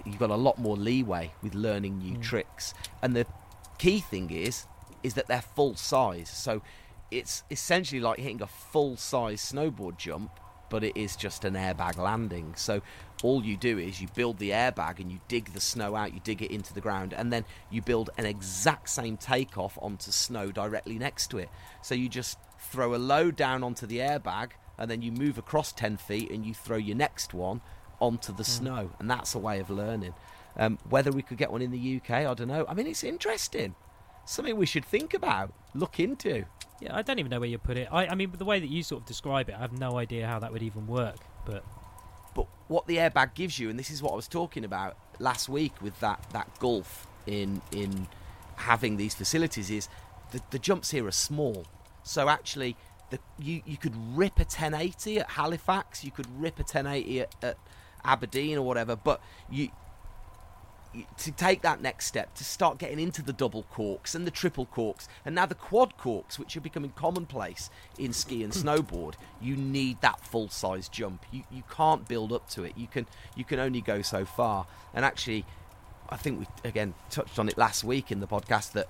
You've 0.06 0.20
got 0.20 0.30
a 0.30 0.36
lot 0.36 0.58
more 0.58 0.76
leeway 0.76 1.32
with 1.42 1.56
learning 1.56 2.00
new 2.00 2.18
Mm. 2.18 2.22
tricks, 2.22 2.74
and 3.02 3.16
the 3.16 3.26
key 3.78 4.00
thing 4.00 4.30
is, 4.30 4.68
is 5.04 5.14
that 5.14 5.28
they're 5.28 5.42
full 5.42 5.76
size. 5.76 6.30
So 6.30 6.62
it's 7.12 7.44
essentially 7.50 8.02
like 8.02 8.20
hitting 8.20 8.42
a 8.42 8.48
full 8.48 8.98
size 8.98 9.42
snowboard 9.42 9.98
jump, 9.98 10.32
but 10.70 10.84
it 10.84 10.98
is 10.98 11.16
just 11.16 11.46
an 11.46 11.54
airbag 11.54 11.98
landing. 11.98 12.54
So 12.56 12.82
all 13.24 13.44
you 13.44 13.58
do 13.58 13.78
is 13.78 14.02
you 14.02 14.08
build 14.16 14.38
the 14.38 14.52
airbag 14.52 15.00
and 15.00 15.12
you 15.12 15.20
dig 15.28 15.54
the 15.54 15.60
snow 15.60 15.96
out, 15.96 16.14
you 16.14 16.22
dig 16.24 16.42
it 16.42 16.52
into 16.52 16.74
the 16.74 16.82
ground, 16.82 17.14
and 17.14 17.32
then 17.34 17.46
you 17.70 17.82
build 17.82 18.10
an 18.18 18.26
exact 18.26 18.90
same 18.90 19.18
takeoff 19.18 19.78
onto 19.82 20.12
snow 20.12 20.52
directly 20.52 20.98
next 20.98 21.28
to 21.32 21.38
it. 21.38 21.50
So 21.82 21.96
you 21.96 22.08
just 22.10 22.38
throw 22.60 22.96
a 22.96 22.98
load 22.98 23.36
down 23.36 23.64
onto 23.64 23.86
the 23.86 23.98
airbag, 23.98 24.52
and 24.78 24.90
then 24.90 25.02
you 25.02 25.12
move 25.12 25.38
across 25.38 25.74
10 25.74 25.98
feet 25.98 26.32
and 26.32 26.46
you 26.46 26.54
throw 26.54 26.78
your 26.78 26.96
next 26.96 27.34
one 27.34 27.60
onto 28.00 28.34
the 28.34 28.46
snow. 28.46 28.92
And 29.00 29.12
that's 29.12 29.36
a 29.36 29.40
way 29.40 29.60
of 29.60 29.70
learning. 29.70 30.14
Um, 30.56 30.78
whether 30.90 31.12
we 31.12 31.22
could 31.22 31.38
get 31.38 31.52
one 31.52 31.62
in 31.62 31.72
the 31.72 31.98
UK, 31.98 32.12
I 32.12 32.34
don't 32.34 32.48
know. 32.48 32.66
I 32.68 32.74
mean, 32.74 32.88
it's 32.88 33.04
interesting. 33.04 33.76
Something 34.26 34.56
we 34.56 34.66
should 34.66 34.86
think 34.86 35.14
about, 35.14 35.54
look 35.74 36.00
into. 36.00 36.46
yeah. 36.80 36.96
I 36.96 37.02
don't 37.02 37.20
even 37.20 37.30
know 37.30 37.40
where 37.40 37.50
you 37.50 37.58
put 37.58 37.78
it. 37.78 37.90
I 37.92 38.08
I 38.08 38.16
mean 38.16 38.32
the 38.38 38.46
way 38.46 38.60
that 38.60 38.70
you 38.70 38.84
sort 38.84 39.02
of 39.02 39.08
describe 39.08 39.50
it, 39.50 39.56
I 39.56 39.60
have 39.60 39.78
no 39.78 39.98
idea 39.98 40.28
how 40.28 40.40
that 40.40 40.52
would 40.54 40.64
even 40.64 40.88
work. 40.88 41.18
But 41.46 41.64
what 42.70 42.88
the 42.88 42.98
airbag 42.98 43.34
gives 43.34 43.60
you, 43.60 43.70
and 43.70 43.78
this 43.78 43.90
is 43.90 44.02
what 44.02 44.14
I 44.14 44.16
was 44.16 44.28
talking 44.28 44.64
about 44.64 44.96
last 45.18 45.50
week 45.50 45.74
with 45.82 46.00
that, 46.00 46.24
that 46.32 46.48
gulf 46.60 47.08
in 47.28 47.62
in 47.72 48.08
having 48.56 48.96
these 48.96 49.14
facilities, 49.14 49.70
is 49.70 49.90
the, 50.32 50.40
the 50.52 50.60
jumps 50.60 50.92
here 50.92 51.06
are 51.06 51.12
small. 51.12 51.66
So 52.04 52.30
actually, 52.30 52.78
the, 53.10 53.20
you 53.38 53.62
you 53.66 53.76
could 53.76 53.96
rip 54.16 54.38
a 54.38 54.44
1080 54.44 55.20
at 55.20 55.32
Halifax, 55.32 56.06
you 56.06 56.12
could 56.12 56.28
rip 56.40 56.60
a 56.60 56.64
1080 56.64 57.22
at, 57.22 57.36
at 57.42 57.58
Aberdeen 58.06 58.58
or 58.58 58.62
whatever, 58.62 58.96
but 58.96 59.20
you 59.50 59.70
to 61.18 61.32
take 61.32 61.62
that 61.62 61.82
next 61.82 62.08
step 62.08 62.34
to 62.36 62.44
start 62.44 62.80
getting 62.80 63.00
into 63.00 63.22
the 63.22 63.34
double 63.34 63.64
corks 63.72 64.16
and 64.16 64.26
the 64.26 64.32
triple 64.32 64.66
corks 64.66 65.08
and 65.24 65.36
now 65.36 65.46
the 65.46 65.54
quad 65.54 65.96
corks 65.98 66.40
which 66.40 66.58
are 66.58 66.62
becoming 66.62 66.92
commonplace 66.96 67.70
in 68.00 68.12
ski 68.12 68.44
and 68.44 68.54
snowboard 68.54 69.14
you 69.42 69.56
need 69.56 70.02
that 70.02 70.20
full 70.22 70.50
size 70.50 70.90
jump. 70.90 71.26
You 71.32 71.44
you 71.52 71.64
can't 71.70 72.08
build 72.08 72.32
up 72.32 72.50
to 72.52 72.64
it. 72.64 72.74
You 72.78 72.88
can 72.88 73.06
you 73.36 73.44
can 73.44 73.60
only 73.60 73.82
go 73.82 74.02
so 74.02 74.26
far. 74.26 74.66
And 74.94 75.06
actually 75.06 75.46
I 76.10 76.18
think 76.18 76.40
we 76.40 76.70
again 76.70 76.94
touched 77.10 77.40
on 77.40 77.48
it 77.48 77.58
last 77.58 77.84
week 77.84 78.12
in 78.12 78.20
the 78.20 78.28
podcast 78.28 78.74
that 78.74 78.88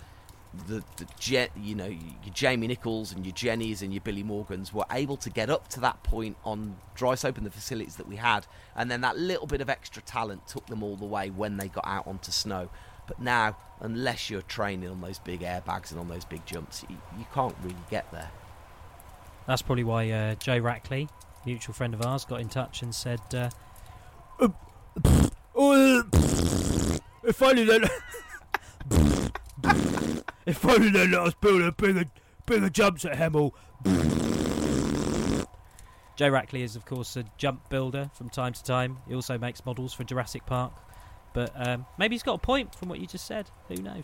the, 0.68 0.84
the 0.98 1.06
Je- 1.19 1.50
you 1.56 1.75
know 1.75 1.86
your 1.88 2.34
Jamie 2.34 2.68
Nicholls 2.68 3.13
and 3.13 3.25
your 3.25 3.34
Jennies 3.34 3.81
and 3.81 3.94
your 3.94 4.01
Billy 4.01 4.24
Morgans 4.24 4.74
were 4.74 4.86
able 4.92 5.18
to 5.18 5.30
get 5.30 5.50
up 5.50 5.68
to 5.69 5.80
that 5.81 6.01
point 6.04 6.38
on 6.44 6.75
dry 6.96 7.16
slope 7.16 7.38
and 7.38 7.46
the 7.46 7.51
facilities 7.51 7.96
that 7.98 8.07
we 8.07 8.16
had, 8.16 8.46
and 8.75 8.90
then 8.90 9.01
that 9.01 9.18
little 9.18 9.48
bit 9.48 9.62
of 9.62 9.69
extra 9.69 10.01
talent 10.01 10.48
took 10.48 10.66
them 10.68 10.84
all 10.84 10.96
the 10.96 11.06
way 11.06 11.30
when 11.30 11.57
they 11.57 11.68
got 11.68 11.86
out 11.88 12.07
onto 12.07 12.31
snow. 12.31 12.69
But 13.07 13.19
now, 13.19 13.57
unless 13.80 14.30
you're 14.30 14.42
training 14.44 14.90
on 14.90 15.01
those 15.01 15.19
big 15.19 15.42
airbags 15.42 15.92
and 15.92 16.00
on 16.00 16.07
those 16.10 16.25
big 16.25 16.46
jumps, 16.46 16.84
you, 16.90 16.98
you 17.18 17.25
can't 17.34 17.56
really 17.63 17.75
get 17.90 18.12
there. 18.12 18.30
that's 19.47 19.64
probably 19.64 19.83
why 19.83 20.09
uh, 20.12 20.35
Joe 20.35 20.59
Rackley, 20.62 21.09
mutual 21.45 21.74
friend 21.74 21.94
of 21.94 22.06
ours, 22.06 22.26
got 22.26 22.42
in 22.42 22.50
touch 22.50 22.81
and 22.81 22.94
said. 22.94 23.21
Uh, 23.33 23.50
Oh, 25.62 26.04
if 27.24 27.42
only 27.42 27.66
they 27.66 27.80
if 30.45 30.66
only 30.66 30.90
they 30.90 31.07
let 31.07 31.21
us 31.21 31.33
build 31.36 31.62
a 31.62 31.71
bigger 31.71 32.06
bigger 32.45 32.69
jumps 32.69 33.06
at 33.06 33.18
Hemel. 33.18 33.52
Joe 36.16 36.31
Rackley 36.31 36.64
is, 36.64 36.76
of 36.76 36.86
course, 36.86 37.16
a 37.16 37.24
jump 37.38 37.69
builder 37.69 38.12
from 38.14 38.30
time 38.30 38.52
to 38.52 38.64
time. 38.64 38.98
He 39.07 39.16
also 39.16 39.38
makes 39.38 39.66
models 39.66 39.94
for 39.94 40.04
Jurassic 40.04 40.45
Park. 40.45 40.74
But 41.33 41.52
um, 41.56 41.86
maybe 41.98 42.16
he's 42.16 42.24
got 42.24 42.33
a 42.33 42.40
point 42.40 42.76
from 42.76 42.90
what 42.90 43.00
you 43.00 43.07
just 43.07 43.26
said. 43.26 43.50
Who 43.69 43.76
knows? 43.76 44.04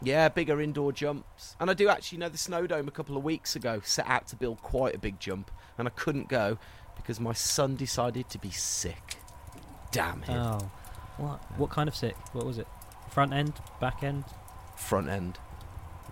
Yeah, 0.00 0.28
bigger 0.30 0.60
indoor 0.60 0.92
jumps. 0.92 1.54
And 1.60 1.70
I 1.70 1.74
do 1.74 1.88
actually 1.88 2.18
know 2.18 2.28
the 2.28 2.38
Snowdome 2.38 2.88
a 2.88 2.90
couple 2.90 3.16
of 3.16 3.24
weeks 3.24 3.54
ago 3.54 3.80
set 3.84 4.06
out 4.08 4.26
to 4.28 4.36
build 4.36 4.62
quite 4.62 4.94
a 4.94 4.98
big 4.98 5.20
jump, 5.20 5.50
and 5.78 5.86
I 5.86 5.90
couldn't 5.90 6.28
go 6.28 6.58
because 6.96 7.20
my 7.20 7.32
son 7.32 7.76
decided 7.76 8.28
to 8.30 8.38
be 8.38 8.50
sick. 8.50 9.18
Damn 9.90 10.22
him. 10.22 10.40
Oh, 10.40 10.70
what? 11.18 11.58
What 11.58 11.70
kind 11.70 11.88
of 11.88 11.94
sick? 11.94 12.16
What 12.32 12.46
was 12.46 12.58
it? 12.58 12.66
Front 13.10 13.32
end, 13.32 13.52
back 13.80 14.02
end? 14.02 14.24
Front 14.88 15.08
end. 15.08 15.38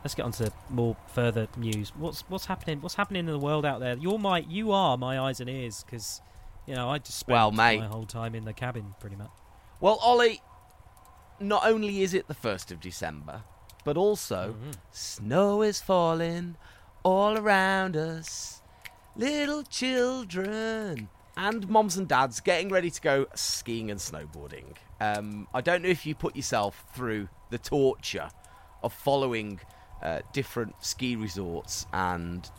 Let's 0.03 0.15
get 0.15 0.25
on 0.25 0.33
to 0.33 0.50
more 0.71 0.97
further 1.09 1.49
news. 1.57 1.93
What's 1.97 2.23
what's 2.29 2.47
happening? 2.47 2.81
What's 2.81 2.95
happening 2.95 3.21
in 3.21 3.33
the 3.33 3.39
world 3.39 3.67
out 3.67 3.81
there? 3.81 3.97
You're 3.99 4.19
my, 4.19 4.39
you 4.49 4.73
are 4.73 4.97
my 4.97 5.19
eyes 5.21 5.41
and 5.41 5.50
ears 5.50 5.85
because, 5.85 6.23
you 6.67 6.75
know, 6.75 6.89
I 6.89 6.99
just 6.99 7.19
spent 7.19 7.35
Well, 7.35 7.50
my 7.50 7.77
whole 7.81 8.07
time 8.07 8.35
in 8.35 8.45
the 8.45 8.55
cabin 8.55 8.95
pretty 8.99 9.17
much. 9.17 9.31
Well, 9.81 9.99
Ollie, 10.00 10.41
not 11.39 11.67
only 11.67 12.03
is 12.03 12.15
it 12.15 12.29
the 12.29 12.35
1st 12.35 12.71
of 12.71 12.81
December, 12.81 13.43
but 13.85 13.97
also 13.99 14.55
Mhm. 14.55 14.75
snow 14.91 15.62
is 15.62 15.83
falling 15.83 16.57
all 17.03 17.37
around 17.37 17.97
us. 17.97 18.62
Little 19.17 19.62
children 19.65 21.09
and 21.37 21.69
moms 21.69 21.97
and 21.97 22.09
dads 22.09 22.41
getting 22.41 22.69
ready 22.71 22.91
to 22.91 23.00
go 23.00 23.27
skiing 23.35 23.91
and 23.91 24.00
snowboarding. 24.00 24.77
Um, 25.00 25.49
I 25.53 25.61
don't 25.61 25.83
know 25.83 25.89
if 25.89 26.07
you 26.07 26.15
put 26.15 26.37
yourself 26.37 26.85
through 26.95 27.29
the 27.50 27.59
torture 27.59 28.31
of 28.83 28.93
following 28.93 29.61
uh, 30.03 30.21
different 30.33 30.75
ski 30.85 31.17
resorts 31.17 31.87
and 31.93 32.51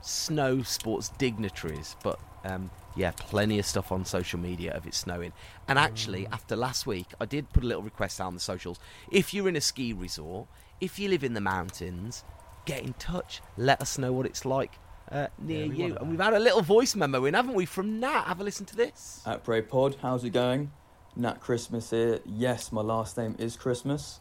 snow 0.00 0.62
sports 0.62 1.10
dignitaries, 1.18 1.96
but 2.02 2.18
um, 2.44 2.70
yeah, 2.96 3.12
plenty 3.12 3.58
of 3.58 3.66
stuff 3.66 3.92
on 3.92 4.04
social 4.04 4.38
media 4.38 4.72
of 4.72 4.86
it 4.86 4.94
snowing. 4.94 5.32
And 5.68 5.78
actually, 5.78 6.26
after 6.26 6.56
last 6.56 6.86
week, 6.86 7.06
I 7.20 7.26
did 7.26 7.52
put 7.52 7.62
a 7.62 7.66
little 7.66 7.82
request 7.82 8.20
out 8.20 8.26
on 8.26 8.34
the 8.34 8.40
socials. 8.40 8.78
If 9.10 9.32
you're 9.32 9.48
in 9.48 9.56
a 9.56 9.60
ski 9.60 9.92
resort, 9.92 10.48
if 10.80 10.98
you 10.98 11.08
live 11.08 11.24
in 11.24 11.34
the 11.34 11.40
mountains, 11.40 12.24
get 12.66 12.82
in 12.82 12.92
touch. 12.94 13.40
Let 13.56 13.80
us 13.80 13.98
know 13.98 14.12
what 14.12 14.26
it's 14.26 14.44
like 14.44 14.72
uh, 15.10 15.28
near 15.38 15.66
Yeah, 15.66 15.86
you. 15.86 15.96
And 15.96 16.10
we've 16.10 16.20
had 16.20 16.34
a 16.34 16.40
little 16.40 16.62
voice 16.62 16.94
memo 16.96 17.24
in, 17.24 17.34
haven't 17.34 17.54
we, 17.54 17.64
from 17.64 18.00
Nat? 18.00 18.24
Have 18.24 18.40
a 18.40 18.44
listen 18.44 18.66
to 18.66 18.76
this. 18.76 19.22
Après 19.24 19.66
Pod, 19.66 19.96
how's 20.02 20.24
it 20.24 20.30
going? 20.30 20.72
Nat 21.14 21.40
Christmas 21.40 21.90
here. 21.90 22.20
Yes, 22.24 22.72
my 22.72 22.80
last 22.80 23.16
name 23.16 23.36
is 23.38 23.56
Christmas. 23.56 24.18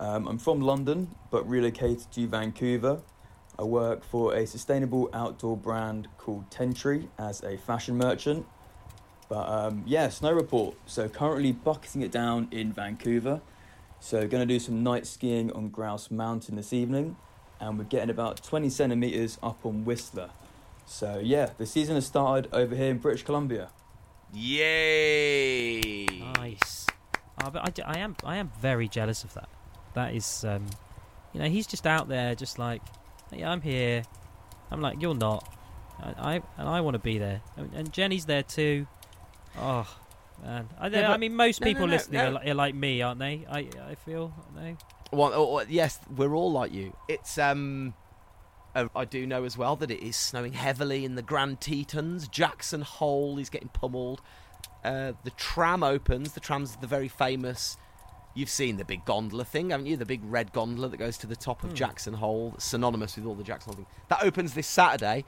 Um, 0.00 0.28
I'm 0.28 0.38
from 0.38 0.60
London, 0.60 1.14
but 1.30 1.48
relocated 1.48 2.10
to 2.12 2.26
Vancouver. 2.26 3.00
I 3.58 3.64
work 3.64 4.04
for 4.04 4.34
a 4.34 4.46
sustainable 4.46 5.10
outdoor 5.12 5.56
brand 5.56 6.08
called 6.16 6.48
tentree 6.50 7.08
as 7.18 7.42
a 7.42 7.56
fashion 7.56 7.96
merchant. 7.96 8.46
But 9.28 9.48
um, 9.48 9.82
yeah, 9.86 10.08
snow 10.08 10.32
report. 10.32 10.76
So 10.86 11.08
currently 11.08 11.52
bucketing 11.52 12.02
it 12.02 12.12
down 12.12 12.48
in 12.50 12.72
Vancouver. 12.72 13.40
So 14.00 14.26
going 14.28 14.46
to 14.46 14.54
do 14.54 14.60
some 14.60 14.84
night 14.84 15.06
skiing 15.06 15.50
on 15.52 15.70
Grouse 15.70 16.10
Mountain 16.10 16.54
this 16.54 16.72
evening, 16.72 17.16
and 17.60 17.76
we're 17.76 17.84
getting 17.84 18.10
about 18.10 18.42
20 18.44 18.70
centimeters 18.70 19.38
up 19.42 19.66
on 19.66 19.84
Whistler. 19.84 20.30
So 20.86 21.20
yeah, 21.22 21.50
the 21.58 21.66
season 21.66 21.96
has 21.96 22.06
started 22.06 22.48
over 22.52 22.76
here 22.76 22.90
in 22.90 22.98
British 22.98 23.24
Columbia. 23.24 23.70
Yay! 24.32 26.06
Nice. 26.36 26.86
Oh, 27.42 27.50
but 27.50 27.66
I, 27.66 27.70
d- 27.70 27.82
I 27.82 27.98
am 27.98 28.16
I 28.24 28.36
am 28.36 28.50
very 28.60 28.88
jealous 28.88 29.24
of 29.24 29.34
that. 29.34 29.48
That 29.94 30.14
is, 30.14 30.44
um, 30.44 30.66
you 31.32 31.40
know, 31.40 31.48
he's 31.48 31.66
just 31.66 31.86
out 31.86 32.08
there, 32.08 32.34
just 32.34 32.58
like, 32.58 32.82
yeah, 33.32 33.50
I'm 33.50 33.60
here. 33.60 34.02
I'm 34.70 34.80
like, 34.80 35.00
you're 35.00 35.14
not. 35.14 35.48
I, 36.00 36.34
I 36.34 36.42
and 36.56 36.68
I 36.68 36.80
want 36.80 36.94
to 36.94 37.00
be 37.00 37.18
there, 37.18 37.42
and, 37.56 37.72
and 37.74 37.92
Jenny's 37.92 38.26
there 38.26 38.42
too. 38.42 38.86
Oh 39.58 39.88
man, 40.42 40.68
I, 40.78 40.88
Yeah, 40.88 41.12
I 41.12 41.16
mean, 41.16 41.34
most 41.34 41.60
no, 41.60 41.64
no, 41.66 41.70
people 41.72 41.86
no, 41.86 41.92
listening 41.92 42.20
no. 42.20 42.26
Are, 42.26 42.44
li- 42.44 42.50
are 42.50 42.54
like 42.54 42.74
me, 42.74 43.02
aren't 43.02 43.18
they? 43.18 43.44
I 43.50 43.68
I 43.88 43.94
feel, 43.96 44.32
aren't 44.38 44.56
they? 44.56 44.76
Well, 45.10 45.32
oh, 45.34 45.58
oh, 45.58 45.64
yes, 45.68 45.98
we're 46.14 46.34
all 46.34 46.52
like 46.52 46.72
you. 46.72 46.94
It's 47.08 47.38
um, 47.38 47.94
uh, 48.74 48.88
I 48.94 49.04
do 49.06 49.26
know 49.26 49.44
as 49.44 49.56
well 49.56 49.74
that 49.76 49.90
it 49.90 50.02
is 50.02 50.16
snowing 50.16 50.52
heavily 50.52 51.04
in 51.04 51.14
the 51.14 51.22
Grand 51.22 51.60
Tetons. 51.60 52.28
Jackson 52.28 52.82
Hole 52.82 53.38
is 53.38 53.48
getting 53.48 53.68
pummeled. 53.68 54.20
Uh, 54.84 55.12
the 55.24 55.30
tram 55.30 55.82
opens. 55.82 56.32
The 56.32 56.40
tram's 56.40 56.76
the 56.76 56.86
very 56.86 57.08
famous. 57.08 57.76
You've 58.38 58.48
seen 58.48 58.76
the 58.76 58.84
big 58.84 59.04
gondola 59.04 59.44
thing, 59.44 59.70
haven't 59.70 59.86
you? 59.86 59.96
The 59.96 60.06
big 60.06 60.20
red 60.24 60.52
gondola 60.52 60.88
that 60.88 60.96
goes 60.96 61.18
to 61.18 61.26
the 61.26 61.34
top 61.34 61.64
of 61.64 61.70
Hmm. 61.70 61.74
Jackson 61.76 62.14
Hole, 62.14 62.54
synonymous 62.58 63.16
with 63.16 63.26
all 63.26 63.34
the 63.34 63.42
Jackson 63.42 63.72
Hole 63.72 63.76
things. 63.84 63.88
That 64.08 64.22
opens 64.22 64.54
this 64.54 64.68
Saturday, 64.68 65.24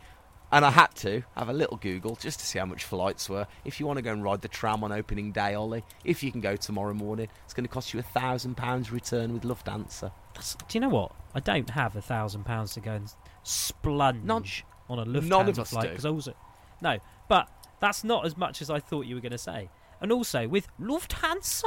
and 0.52 0.64
I 0.64 0.70
had 0.70 0.94
to 0.96 1.22
have 1.36 1.48
a 1.48 1.52
little 1.52 1.76
Google 1.76 2.14
just 2.14 2.38
to 2.38 2.46
see 2.46 2.60
how 2.60 2.66
much 2.66 2.84
flights 2.84 3.28
were. 3.28 3.48
If 3.64 3.80
you 3.80 3.86
want 3.86 3.96
to 3.96 4.02
go 4.02 4.12
and 4.12 4.22
ride 4.22 4.42
the 4.42 4.48
tram 4.48 4.84
on 4.84 4.92
opening 4.92 5.32
day, 5.32 5.54
Ollie, 5.54 5.82
if 6.04 6.22
you 6.22 6.30
can 6.30 6.40
go 6.40 6.54
tomorrow 6.54 6.94
morning, 6.94 7.28
it's 7.44 7.52
going 7.54 7.64
to 7.66 7.72
cost 7.72 7.92
you 7.92 7.98
a 7.98 8.04
thousand 8.04 8.56
pounds 8.56 8.92
return 8.92 9.32
with 9.32 9.42
Lufthansa. 9.42 10.12
That's, 10.34 10.54
do 10.54 10.64
you 10.78 10.80
know 10.80 10.88
what? 10.88 11.10
I 11.34 11.40
don't 11.40 11.70
have 11.70 11.96
a 11.96 12.00
thousand 12.02 12.44
pounds 12.44 12.74
to 12.74 12.80
go 12.80 12.92
and 12.92 13.12
splunge 13.44 14.22
None- 14.22 14.44
on 14.88 14.98
a 15.00 15.04
Lufthansa 15.04 15.28
none 15.28 15.48
of 15.48 15.58
us 15.58 15.70
flight 15.70 15.90
because 15.90 16.06
also 16.06 16.34
no, 16.80 16.98
but 17.28 17.48
that's 17.80 18.04
not 18.04 18.24
as 18.24 18.36
much 18.36 18.62
as 18.62 18.70
I 18.70 18.78
thought 18.78 19.06
you 19.06 19.14
were 19.16 19.20
going 19.20 19.32
to 19.32 19.38
say. 19.38 19.68
And 20.00 20.10
also 20.12 20.48
with 20.48 20.68
Lufthansa, 20.80 21.64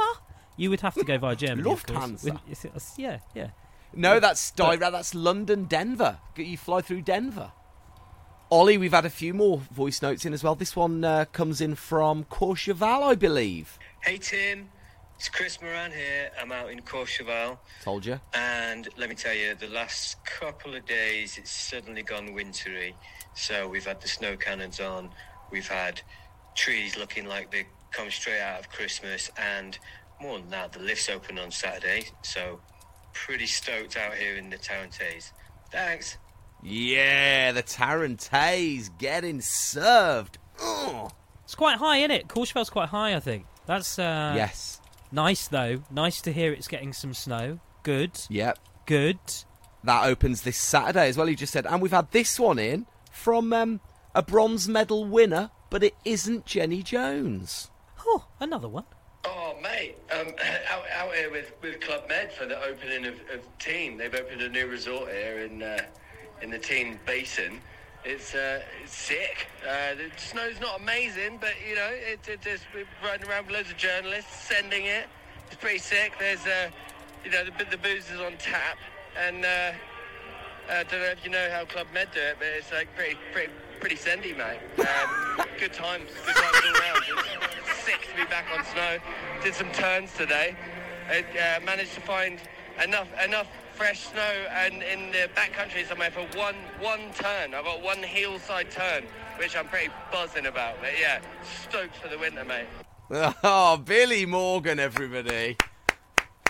you 0.56 0.70
would 0.70 0.80
have 0.82 0.94
to 0.94 1.04
go 1.04 1.18
via 1.18 1.36
Germany. 1.36 1.70
of 1.70 1.84
course. 1.86 1.98
Lufthansa? 1.98 2.24
With- 2.24 2.34
it's- 2.50 2.64
it's- 2.64 2.94
yeah, 2.98 3.18
yeah. 3.34 3.48
No, 3.92 4.18
that's 4.20 4.50
direct. 4.50 4.80
That's 4.80 5.14
London, 5.14 5.64
Denver. 5.64 6.18
You 6.36 6.56
fly 6.56 6.80
through 6.80 7.02
Denver. 7.02 7.52
Ollie, 8.50 8.76
we've 8.78 8.92
had 8.92 9.04
a 9.06 9.10
few 9.10 9.32
more 9.34 9.58
voice 9.58 10.02
notes 10.02 10.24
in 10.24 10.32
as 10.32 10.42
well. 10.44 10.54
This 10.54 10.76
one 10.76 11.04
uh, 11.04 11.24
comes 11.32 11.60
in 11.60 11.74
from 11.74 12.24
Courchevel, 12.24 13.02
I 13.02 13.14
believe. 13.14 13.78
Hey 14.02 14.18
Tim, 14.18 14.68
it's 15.16 15.28
Chris 15.28 15.60
Moran 15.62 15.90
here. 15.92 16.30
I'm 16.40 16.52
out 16.52 16.70
in 16.70 16.80
Courchevel, 16.80 17.58
Told 17.82 18.04
you. 18.04 18.20
and 18.34 18.88
let 18.96 19.08
me 19.08 19.14
tell 19.14 19.34
you, 19.34 19.54
the 19.54 19.68
last 19.68 20.24
couple 20.24 20.74
of 20.74 20.84
days 20.86 21.38
it's 21.38 21.50
suddenly 21.50 22.02
gone 22.02 22.34
wintry. 22.34 22.94
So 23.34 23.66
we've 23.68 23.86
had 23.86 24.00
the 24.00 24.08
snow 24.08 24.36
cannons 24.36 24.78
on, 24.78 25.10
we've 25.50 25.66
had 25.68 26.00
trees 26.54 26.96
looking 26.96 27.26
like 27.26 27.50
they 27.50 27.66
come 27.92 28.10
straight 28.10 28.40
out 28.40 28.60
of 28.60 28.68
Christmas, 28.70 29.30
and 29.38 29.78
more 30.20 30.38
than 30.38 30.50
that, 30.50 30.72
the 30.72 30.80
lifts 30.80 31.08
open 31.08 31.38
on 31.38 31.50
Saturday. 31.50 32.06
So 32.22 32.60
pretty 33.12 33.46
stoked 33.46 33.96
out 33.96 34.14
here 34.14 34.36
in 34.36 34.50
the 34.50 34.56
Tarentaise. 34.56 35.32
Thanks. 35.70 36.16
Yeah, 36.62 37.52
the 37.52 37.62
Tarentaise 37.62 38.88
getting 38.98 39.40
served. 39.40 40.38
Ugh. 40.62 41.12
It's 41.44 41.54
quite 41.54 41.76
high, 41.78 41.98
isn't 41.98 42.10
it? 42.10 42.28
Courchevel's 42.28 42.70
quite 42.70 42.88
high, 42.88 43.14
I 43.14 43.20
think. 43.20 43.44
That's 43.66 43.98
uh, 43.98 44.32
yes. 44.34 44.80
nice 45.12 45.48
though. 45.48 45.82
Nice 45.90 46.20
to 46.22 46.32
hear 46.32 46.52
it's 46.52 46.68
getting 46.68 46.92
some 46.92 47.12
snow. 47.14 47.58
Good, 47.82 48.18
Yep. 48.30 48.58
good. 48.86 49.18
That 49.84 50.06
opens 50.06 50.40
this 50.42 50.56
Saturday 50.56 51.08
as 51.08 51.18
well. 51.18 51.28
You 51.28 51.36
just 51.36 51.52
said, 51.52 51.66
and 51.66 51.82
we've 51.82 51.90
had 51.90 52.10
this 52.12 52.40
one 52.40 52.58
in 52.58 52.86
from 53.12 53.52
um, 53.52 53.80
a 54.14 54.22
bronze 54.22 54.66
medal 54.66 55.04
winner, 55.04 55.50
but 55.68 55.82
it 55.84 55.94
isn't 56.06 56.46
Jenny 56.46 56.82
Jones. 56.82 57.70
Oh, 58.06 58.24
another 58.40 58.68
one. 58.68 58.84
Oh, 59.54 59.60
mate, 59.60 59.96
um, 60.12 60.28
out, 60.70 60.84
out 60.96 61.14
here 61.14 61.30
with, 61.30 61.52
with 61.62 61.80
Club 61.80 62.04
Med 62.08 62.32
for 62.32 62.46
the 62.46 62.60
opening 62.64 63.06
of, 63.06 63.14
of 63.32 63.58
Tignes. 63.58 63.98
They've 63.98 64.14
opened 64.14 64.40
a 64.40 64.48
new 64.48 64.66
resort 64.66 65.10
here 65.10 65.40
in 65.40 65.62
uh, 65.62 65.80
in 66.42 66.50
the 66.50 66.58
Tignes 66.58 66.98
Basin. 67.06 67.60
It's, 68.04 68.34
uh, 68.34 68.60
it's 68.82 68.94
sick. 68.94 69.46
Uh, 69.66 69.94
the 69.94 70.10
snow's 70.18 70.60
not 70.60 70.80
amazing, 70.80 71.38
but 71.40 71.54
you 71.66 71.74
know, 71.74 71.88
it, 71.90 72.20
it 72.28 72.42
just 72.42 72.64
we're 72.74 72.84
riding 73.02 73.28
around 73.28 73.46
with 73.46 73.54
loads 73.54 73.70
of 73.70 73.76
journalists 73.76 74.46
sending 74.46 74.84
it. 74.84 75.06
It's 75.46 75.56
pretty 75.56 75.78
sick. 75.78 76.12
There's, 76.18 76.44
uh, 76.46 76.70
you 77.24 77.30
know, 77.30 77.44
the, 77.44 77.64
the 77.64 77.78
booze 77.78 78.10
is 78.10 78.20
on 78.20 78.36
tap, 78.36 78.76
and 79.16 79.44
uh, 79.44 79.72
I 80.70 80.82
don't 80.84 81.00
know 81.00 81.06
if 81.06 81.24
you 81.24 81.30
know 81.30 81.48
how 81.50 81.64
Club 81.64 81.86
Med 81.94 82.08
do 82.12 82.20
it, 82.20 82.36
but 82.38 82.48
it's 82.48 82.72
like 82.72 82.94
pretty, 82.94 83.16
pretty, 83.32 83.52
pretty 83.84 83.96
sandy, 83.96 84.32
mate. 84.32 84.60
Um, 84.78 85.44
good 85.60 85.74
times, 85.74 86.08
good 86.24 86.34
times 86.34 86.56
all 86.64 86.80
round. 86.80 87.04
It's 87.68 87.84
sick 87.84 88.08
to 88.10 88.16
be 88.16 88.24
back 88.30 88.46
on 88.56 88.64
snow. 88.64 88.96
Did 89.42 89.54
some 89.54 89.70
turns 89.72 90.10
today. 90.14 90.56
I 91.10 91.18
uh, 91.20 91.60
managed 91.66 91.92
to 91.92 92.00
find 92.00 92.40
enough, 92.82 93.08
enough 93.22 93.46
fresh 93.74 94.08
snow 94.08 94.46
and 94.52 94.82
in 94.82 95.12
the 95.12 95.28
backcountry 95.36 95.86
somewhere 95.86 96.10
for 96.10 96.22
one, 96.34 96.54
one 96.80 97.12
turn. 97.12 97.52
I've 97.52 97.66
got 97.66 97.82
one 97.82 98.02
hillside 98.02 98.70
turn, 98.70 99.04
which 99.36 99.54
I'm 99.54 99.68
pretty 99.68 99.90
buzzing 100.10 100.46
about. 100.46 100.76
But 100.80 100.92
yeah, 100.98 101.20
stoked 101.68 101.96
for 101.96 102.08
the 102.08 102.16
winter, 102.16 102.46
mate. 102.46 102.64
Oh, 103.44 103.76
Billy 103.76 104.24
Morgan, 104.24 104.80
everybody. 104.80 105.58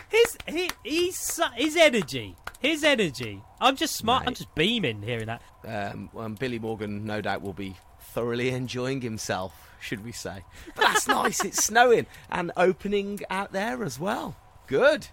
His 0.09 0.39
he, 0.47 0.71
he's 0.85 1.41
his 1.57 1.77
energy, 1.77 2.37
his 2.65 2.83
energy. 2.83 3.43
I'm 3.61 3.77
just 3.77 3.97
smart. 3.97 4.25
I'm 4.27 4.35
just 4.35 4.55
beaming 4.55 5.03
hearing 5.03 5.27
that. 5.27 5.43
Um, 5.67 6.11
um, 6.17 6.35
Billy 6.35 6.59
Morgan, 6.59 7.05
no 7.05 7.21
doubt, 7.21 7.43
will 7.43 7.53
be 7.53 7.77
thoroughly 8.01 8.51
enjoying 8.51 9.01
himself, 9.01 9.71
should 9.81 10.05
we 10.05 10.13
say. 10.13 10.45
But 10.75 10.83
that's 10.83 11.09
nice. 11.09 11.45
It's 11.45 11.65
snowing 11.65 12.07
and 12.31 12.53
opening 12.57 13.21
out 13.31 13.53
there 13.53 13.85
as 13.85 13.99
well. 14.01 14.37
Good. 14.67 15.09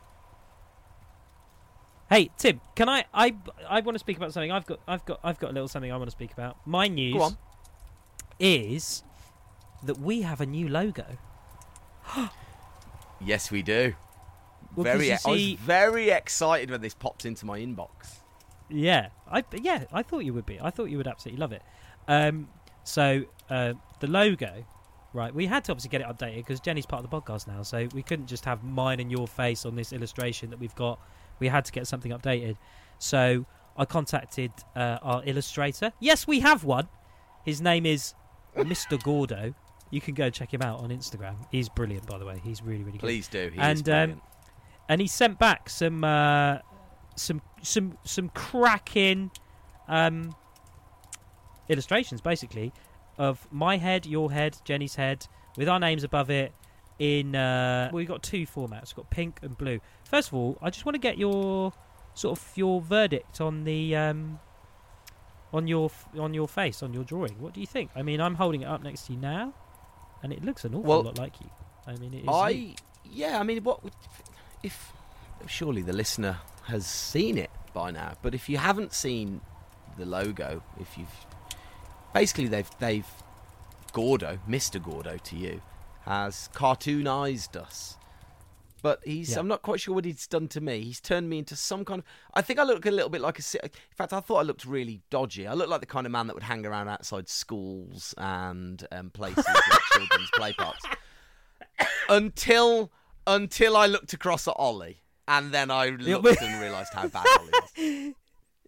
Hey 2.10 2.30
Tim, 2.38 2.60
can 2.76 2.90
I? 2.90 3.06
I 3.14 3.36
I 3.70 3.80
want 3.80 3.96
to 3.96 4.00
speak 4.00 4.18
about 4.18 4.34
something. 4.34 4.52
I've 4.52 4.66
got 4.66 4.80
I've 4.86 5.06
got 5.06 5.20
I've 5.24 5.40
got 5.40 5.52
a 5.52 5.54
little 5.54 5.70
something 5.70 5.92
I 5.92 5.98
want 5.98 6.10
to 6.10 6.16
speak 6.16 6.34
about. 6.34 6.58
My 6.66 6.88
news 6.90 7.38
is 8.38 9.04
that 9.84 10.00
we 10.00 10.22
have 10.24 10.42
a 10.42 10.46
new 10.46 10.68
logo. 10.68 11.06
Yes, 13.24 13.52
we 13.52 13.62
do. 13.62 13.94
Well, 14.76 14.84
very. 14.84 15.08
you 15.08 15.18
I 15.26 15.30
was 15.30 15.54
very 15.54 16.10
excited 16.10 16.70
when 16.70 16.82
this 16.82 16.94
popped 16.94 17.26
into 17.26 17.46
my 17.46 17.60
inbox. 17.60 17.90
Yeah, 18.70 19.10
I 19.30 19.44
yeah, 19.54 19.86
I 19.92 20.04
thought 20.04 20.20
you 20.20 20.34
would 20.34 20.46
be. 20.46 20.60
I 20.62 20.70
thought 20.70 20.86
you 20.86 20.98
would 20.98 21.08
absolutely 21.08 21.40
love 21.40 21.52
it. 21.52 21.62
Um, 22.08 22.48
so 22.84 23.24
uh, 23.50 23.74
the 24.00 24.08
logo, 24.08 24.66
right? 25.14 25.34
We 25.34 25.46
had 25.46 25.66
to 25.66 25.72
obviously 25.72 25.90
get 25.90 26.02
it 26.02 26.08
updated 26.08 26.38
because 26.38 26.60
Jenny's 26.60 26.86
part 26.86 27.04
of 27.04 27.10
the 27.10 27.16
podcast 27.16 27.48
now, 27.48 27.64
so 27.64 27.88
we 27.94 28.02
couldn't 28.02 28.28
just 28.28 28.46
have 28.46 28.64
mine 28.64 29.00
and 29.00 29.12
your 29.12 29.28
face 29.28 29.66
on 29.66 29.76
this 29.76 29.92
illustration 29.94 30.50
that 30.52 30.60
we've 30.60 30.76
got. 30.76 31.00
We 31.40 31.48
had 31.48 31.66
to 31.66 31.72
get 31.72 31.88
something 31.88 32.12
updated. 32.12 32.58
So 33.00 33.46
I 33.76 33.86
contacted 33.86 34.52
uh, 34.76 35.00
our 35.02 35.24
illustrator. 35.26 35.92
Yes, 36.00 36.28
we 36.28 36.40
have 36.42 36.64
one. 36.64 36.88
His 37.44 37.62
name 37.62 37.86
is 37.86 38.14
Mr. 38.56 39.02
Gordo. 39.02 39.54
You 39.90 40.00
can 40.00 40.14
go 40.14 40.30
check 40.30 40.54
him 40.54 40.62
out 40.62 40.80
on 40.80 40.90
Instagram. 40.90 41.36
He's 41.52 41.68
brilliant, 41.68 42.06
by 42.08 42.18
the 42.18 42.26
way. 42.26 42.40
He's 42.44 42.62
really, 42.62 42.84
really 42.84 42.98
good 42.98 43.02
Please 43.02 43.28
do. 43.28 43.50
He 43.54 43.60
And, 43.60 43.90
um. 43.90 44.22
And 44.92 45.00
he 45.00 45.08
sent 45.08 45.40
back 45.40 45.70
some 45.70 46.04
uh, 46.04 46.58
some 47.16 47.42
some 47.62 47.98
some 48.04 48.28
cracking 48.30 49.32
um, 49.88 50.36
illustrations, 51.70 52.20
basically, 52.20 52.74
of 53.18 53.48
my 53.54 53.78
head, 53.78 54.06
your 54.06 54.34
head, 54.34 54.58
Jenny's 54.66 54.96
head, 54.96 55.26
with 55.56 55.70
our 55.70 55.80
names 55.80 56.04
above 56.04 56.30
it. 56.30 56.52
In 57.00 57.38
uh, 57.38 57.88
well, 57.90 58.00
we've 58.00 58.08
got 58.08 58.22
two 58.22 58.46
formats. 58.46 58.90
We've 58.90 58.98
got 58.98 59.10
pink 59.10 59.40
and 59.42 59.58
blue. 59.58 59.80
First 60.04 60.28
of 60.28 60.34
all, 60.34 60.58
I 60.62 60.70
just 60.70 60.86
want 60.86 60.96
to 60.96 61.00
get 61.00 61.18
your 61.18 61.72
sort 62.14 62.38
of 62.38 62.52
your 62.56 62.82
verdict 62.82 63.40
on 63.40 63.64
the 63.64 63.96
um, 63.96 64.40
on 65.54 65.70
your 65.70 65.90
on 66.20 66.34
your 66.34 66.50
face 66.50 66.84
on 66.84 66.94
your 66.94 67.06
drawing. 67.06 67.40
What 67.40 67.54
do 67.54 67.62
you 67.62 67.66
think? 67.66 67.92
I 67.96 68.02
mean, 68.02 68.20
I'm 68.20 68.36
holding 68.36 68.64
it 68.64 68.66
up 68.66 68.84
next 68.84 69.08
to 69.08 69.14
you 69.14 69.20
now, 69.20 69.54
and 70.22 70.34
it 70.34 70.44
looks 70.44 70.66
an 70.66 70.76
awful 70.76 70.84
Well, 70.84 71.04
lot 71.04 71.18
like 71.18 71.40
you. 71.40 71.50
I 71.88 71.96
mean, 71.96 72.14
it 72.14 72.18
is. 72.18 72.24
you. 72.26 72.32
I 72.34 72.76
yeah, 73.10 73.40
I 73.40 73.44
mean, 73.44 73.64
what 73.64 73.82
if 74.64 74.94
surely 75.48 75.82
the 75.82 75.94
listener 75.94 76.38
has 76.66 76.86
seen 76.86 77.38
it 77.38 77.52
by 77.74 77.92
now? 77.92 78.14
But 78.22 78.36
if 78.36 78.50
you 78.50 78.58
haven't 78.58 78.94
seen 78.94 79.42
the 79.98 80.06
logo, 80.06 80.64
if 80.80 80.98
you've 80.98 81.08
basically 82.14 82.48
they've 82.48 82.70
they've 82.80 83.08
Gordo, 83.94 84.40
Mister 84.48 84.80
Gordo, 84.80 85.18
to 85.18 85.36
you 85.36 85.62
has 86.06 86.50
cartoonized 86.54 87.56
us. 87.56 87.98
But 88.82 89.00
he's 89.04 89.32
Yeah. 89.32 89.40
I'm 89.40 89.48
not 89.48 89.62
quite 89.62 89.80
sure 89.80 89.94
what 89.94 90.06
he's 90.06 90.26
done 90.26 90.48
to 90.50 90.62
me. 90.62 90.82
He's 90.82 91.00
turned 91.00 91.30
me 91.30 91.38
into 91.38 91.56
some 91.56 91.86
kind 91.86 92.00
of 92.00 92.06
I 92.34 92.42
think 92.42 92.58
I 92.58 92.64
look 92.64 92.86
a 92.86 92.92
little 92.92 93.10
bit 93.10 93.22
like 93.22 93.38
a 93.38 93.64
in 93.64 93.70
fact 93.96 94.12
I 94.12 94.20
thought 94.20 94.38
I 94.38 94.42
looked 94.42 94.66
really 94.66 95.02
dodgy. 95.12 95.46
I 95.46 95.54
look 95.54 95.70
like 95.70 95.82
the 95.82 95.86
kind 95.86 96.08
of 96.08 96.12
man 96.12 96.28
that 96.28 96.34
would 96.34 96.44
hang 96.44 96.66
around 96.66 96.88
outside 96.88 97.30
schools 97.30 98.16
and 98.18 98.86
um, 98.92 99.12
places 99.12 99.46
like 99.46 99.80
children's 99.94 100.30
play 100.34 100.54
parks 100.54 100.84
until 102.10 102.92
until 103.28 103.76
I 103.78 103.86
looked 103.88 104.14
across 104.14 104.48
at 104.48 104.56
Ollie, 104.58 105.02
and 105.28 105.52
then 105.52 105.72
I 105.72 105.90
looked 105.90 106.42
and 106.42 106.62
realised 106.62 106.94
how 106.94 107.08
bad 107.08 107.26
Ollie 107.40 107.52
is. 107.78 108.14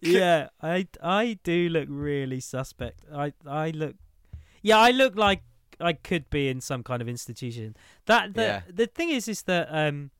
yeah, 0.02 0.48
I 0.62 0.86
I 1.02 1.38
do 1.42 1.68
look 1.68 1.88
really 1.90 2.40
suspect. 2.40 3.00
I 3.14 3.32
I 3.46 3.70
look, 3.70 3.96
yeah, 4.62 4.78
I 4.78 4.90
look 4.90 5.16
like 5.16 5.42
I 5.80 5.92
could 5.94 6.30
be 6.30 6.48
in 6.48 6.60
some 6.60 6.82
kind 6.82 7.02
of 7.02 7.08
institution. 7.08 7.76
That 8.06 8.34
the 8.34 8.42
Yeah. 8.42 8.60
the 8.72 8.86
thing 8.86 9.10
is, 9.10 9.28
is 9.28 9.42
that 9.42 9.68
um, 9.70 10.10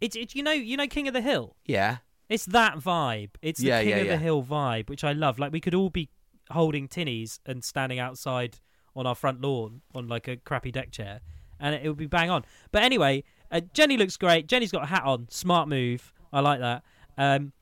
it's 0.00 0.16
it, 0.16 0.34
you 0.34 0.42
know 0.42 0.52
you 0.52 0.76
know 0.76 0.86
King 0.86 1.08
of 1.08 1.14
the 1.14 1.20
Hill. 1.20 1.56
Yeah, 1.66 1.98
It's 2.28 2.46
that 2.46 2.78
vibe. 2.78 3.30
It's 3.42 3.60
the 3.60 3.66
Yeah, 3.68 3.80
King 3.82 3.90
yeah, 3.90 3.96
of 3.98 4.08
the 4.08 4.16
Hill 4.18 4.42
vibe, 4.42 4.88
which 4.88 5.04
I 5.04 5.12
love. 5.12 5.38
Like 5.38 5.52
we 5.52 5.60
could 5.60 5.74
all 5.74 5.90
be 5.90 6.08
holding 6.50 6.88
tinnies 6.88 7.38
and 7.46 7.62
standing 7.62 7.98
outside 8.00 8.58
on 8.96 9.06
our 9.06 9.14
front 9.14 9.40
lawn 9.40 9.82
on 9.94 10.08
like 10.08 10.26
a 10.26 10.36
crappy 10.36 10.72
deck 10.72 10.90
chair, 10.90 11.20
and 11.60 11.74
it, 11.74 11.82
it 11.84 11.88
would 11.88 11.98
be 11.98 12.06
bang 12.06 12.30
on. 12.30 12.44
But 12.72 12.82
anyway, 12.82 13.22
uh, 13.50 13.60
Jenny 13.74 13.96
looks 13.96 14.16
great. 14.16 14.46
Jenny's 14.46 14.72
got 14.72 14.84
a 14.84 14.86
hat 14.86 15.02
on. 15.04 15.26
Smart 15.30 15.68
move. 15.68 16.12
I 16.32 16.40
like 16.40 16.60
that. 16.60 16.82
Um, 17.18 17.52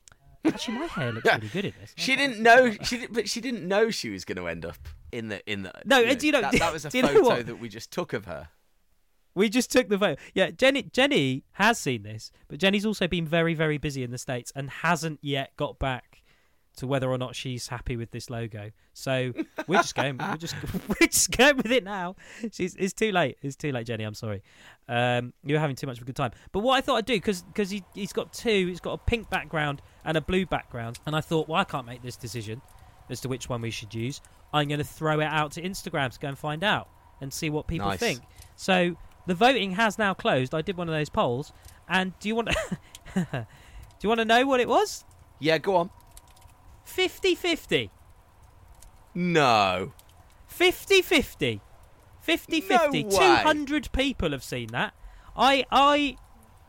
actually, 0.45 0.77
my 0.79 0.85
hair 0.85 1.11
looks 1.11 1.25
really 1.25 1.47
good 1.49 1.65
in 1.65 1.73
this. 1.79 1.93
she 1.97 2.15
didn't 2.15 2.39
know. 2.41 2.71
She 2.83 2.97
did, 2.99 3.13
but 3.13 3.27
she 3.29 3.41
didn't 3.41 3.67
know 3.67 3.89
she 3.89 4.09
was 4.09 4.25
going 4.25 4.37
to 4.37 4.47
end 4.47 4.65
up 4.65 4.77
in 5.11 5.29
the 5.29 5.41
in 5.51 5.63
the. 5.63 5.71
No, 5.85 6.03
uh, 6.03 6.13
do 6.13 6.25
you 6.27 6.31
know- 6.31 6.41
that, 6.41 6.53
that 6.53 6.73
was 6.73 6.85
a 6.91 6.91
you 6.93 7.01
know 7.01 7.13
photo 7.23 7.43
that 7.43 7.59
we 7.59 7.69
just 7.69 7.91
took 7.91 8.13
of 8.13 8.25
her. 8.25 8.49
We 9.35 9.47
just 9.47 9.71
took 9.71 9.87
the 9.89 9.97
vote. 9.97 10.17
Yeah, 10.33 10.49
Jenny. 10.51 10.83
Jenny 10.83 11.43
has 11.53 11.77
seen 11.79 12.03
this, 12.03 12.31
but 12.47 12.59
Jenny's 12.59 12.85
also 12.85 13.07
been 13.07 13.25
very, 13.27 13.53
very 13.53 13.77
busy 13.77 14.03
in 14.03 14.11
the 14.11 14.17
states 14.17 14.51
and 14.55 14.69
hasn't 14.69 15.19
yet 15.21 15.55
got 15.55 15.79
back 15.79 16.08
to 16.79 16.87
whether 16.87 17.09
or 17.09 17.17
not 17.17 17.35
she's 17.35 17.67
happy 17.67 17.95
with 17.95 18.11
this 18.11 18.29
logo. 18.29 18.71
So 18.93 19.31
we're 19.67 19.77
just 19.77 19.95
going. 19.95 20.17
We're 20.17 20.37
just 20.37 20.55
we're 20.89 21.07
just 21.07 21.31
going 21.31 21.57
with 21.57 21.71
it 21.71 21.83
now. 21.83 22.15
She's 22.51 22.75
it's 22.75 22.93
too 22.93 23.11
late. 23.11 23.37
It's 23.41 23.55
too 23.55 23.71
late, 23.71 23.85
Jenny. 23.85 24.03
I'm 24.03 24.13
sorry. 24.13 24.41
Um, 24.87 25.33
you're 25.43 25.59
having 25.59 25.75
too 25.75 25.87
much 25.87 25.97
of 25.97 26.03
a 26.03 26.05
good 26.05 26.15
time. 26.15 26.31
But 26.51 26.59
what 26.59 26.73
I 26.77 26.81
thought 26.81 26.95
I'd 26.97 27.05
do 27.05 27.15
because 27.15 27.41
because 27.43 27.69
he 27.69 27.83
he's 27.93 28.13
got 28.13 28.33
two. 28.33 28.67
He's 28.67 28.79
got 28.79 28.93
a 28.93 28.97
pink 28.97 29.29
background 29.29 29.81
and 30.03 30.17
a 30.17 30.21
blue 30.21 30.45
background, 30.45 30.99
and 31.05 31.15
I 31.15 31.21
thought, 31.21 31.47
well, 31.47 31.59
I 31.59 31.63
can't 31.63 31.85
make 31.85 32.01
this 32.01 32.15
decision 32.15 32.61
as 33.09 33.21
to 33.21 33.27
which 33.27 33.49
one 33.49 33.61
we 33.61 33.71
should 33.71 33.93
use. 33.93 34.21
I'm 34.53 34.67
going 34.67 34.79
to 34.79 34.83
throw 34.83 35.19
it 35.19 35.25
out 35.25 35.51
to 35.53 35.61
Instagram 35.61 36.11
to 36.11 36.19
go 36.19 36.27
and 36.27 36.37
find 36.37 36.63
out 36.63 36.89
and 37.21 37.31
see 37.31 37.49
what 37.49 37.67
people 37.67 37.87
Nice. 37.87 37.99
think. 37.99 38.21
So 38.55 38.95
the 39.27 39.35
voting 39.35 39.71
has 39.73 39.97
now 39.99 40.13
closed. 40.13 40.55
I 40.55 40.61
did 40.61 40.77
one 40.77 40.87
of 40.89 40.95
those 40.95 41.09
polls, 41.09 41.51
and 41.87 42.17
do 42.19 42.29
you 42.29 42.35
want 42.35 42.49
to 42.49 42.57
do 43.15 43.47
you 44.01 44.09
want 44.09 44.19
to 44.19 44.25
know 44.25 44.47
what 44.47 44.59
it 44.59 44.67
was? 44.67 45.03
Yeah, 45.39 45.57
go 45.57 45.75
on. 45.75 45.89
50-50. 46.89 47.89
No. 49.13 49.93
50-50. 50.49 51.61
50-50. 52.27 53.03
No 53.03 53.09
200 53.09 53.91
people 53.91 54.31
have 54.31 54.43
seen 54.43 54.67
that. 54.67 54.93
I 55.35 55.65
I 55.71 56.17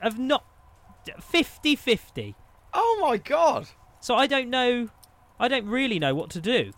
have 0.00 0.19
not 0.19 0.45
50-50. 1.07 2.35
Oh 2.73 2.99
my 3.00 3.17
god. 3.17 3.69
So 4.00 4.15
I 4.15 4.27
don't 4.27 4.49
know 4.49 4.89
I 5.39 5.49
don't 5.49 5.67
really 5.67 5.99
know 5.99 6.15
what 6.15 6.31
to 6.31 6.41
do. 6.41 6.73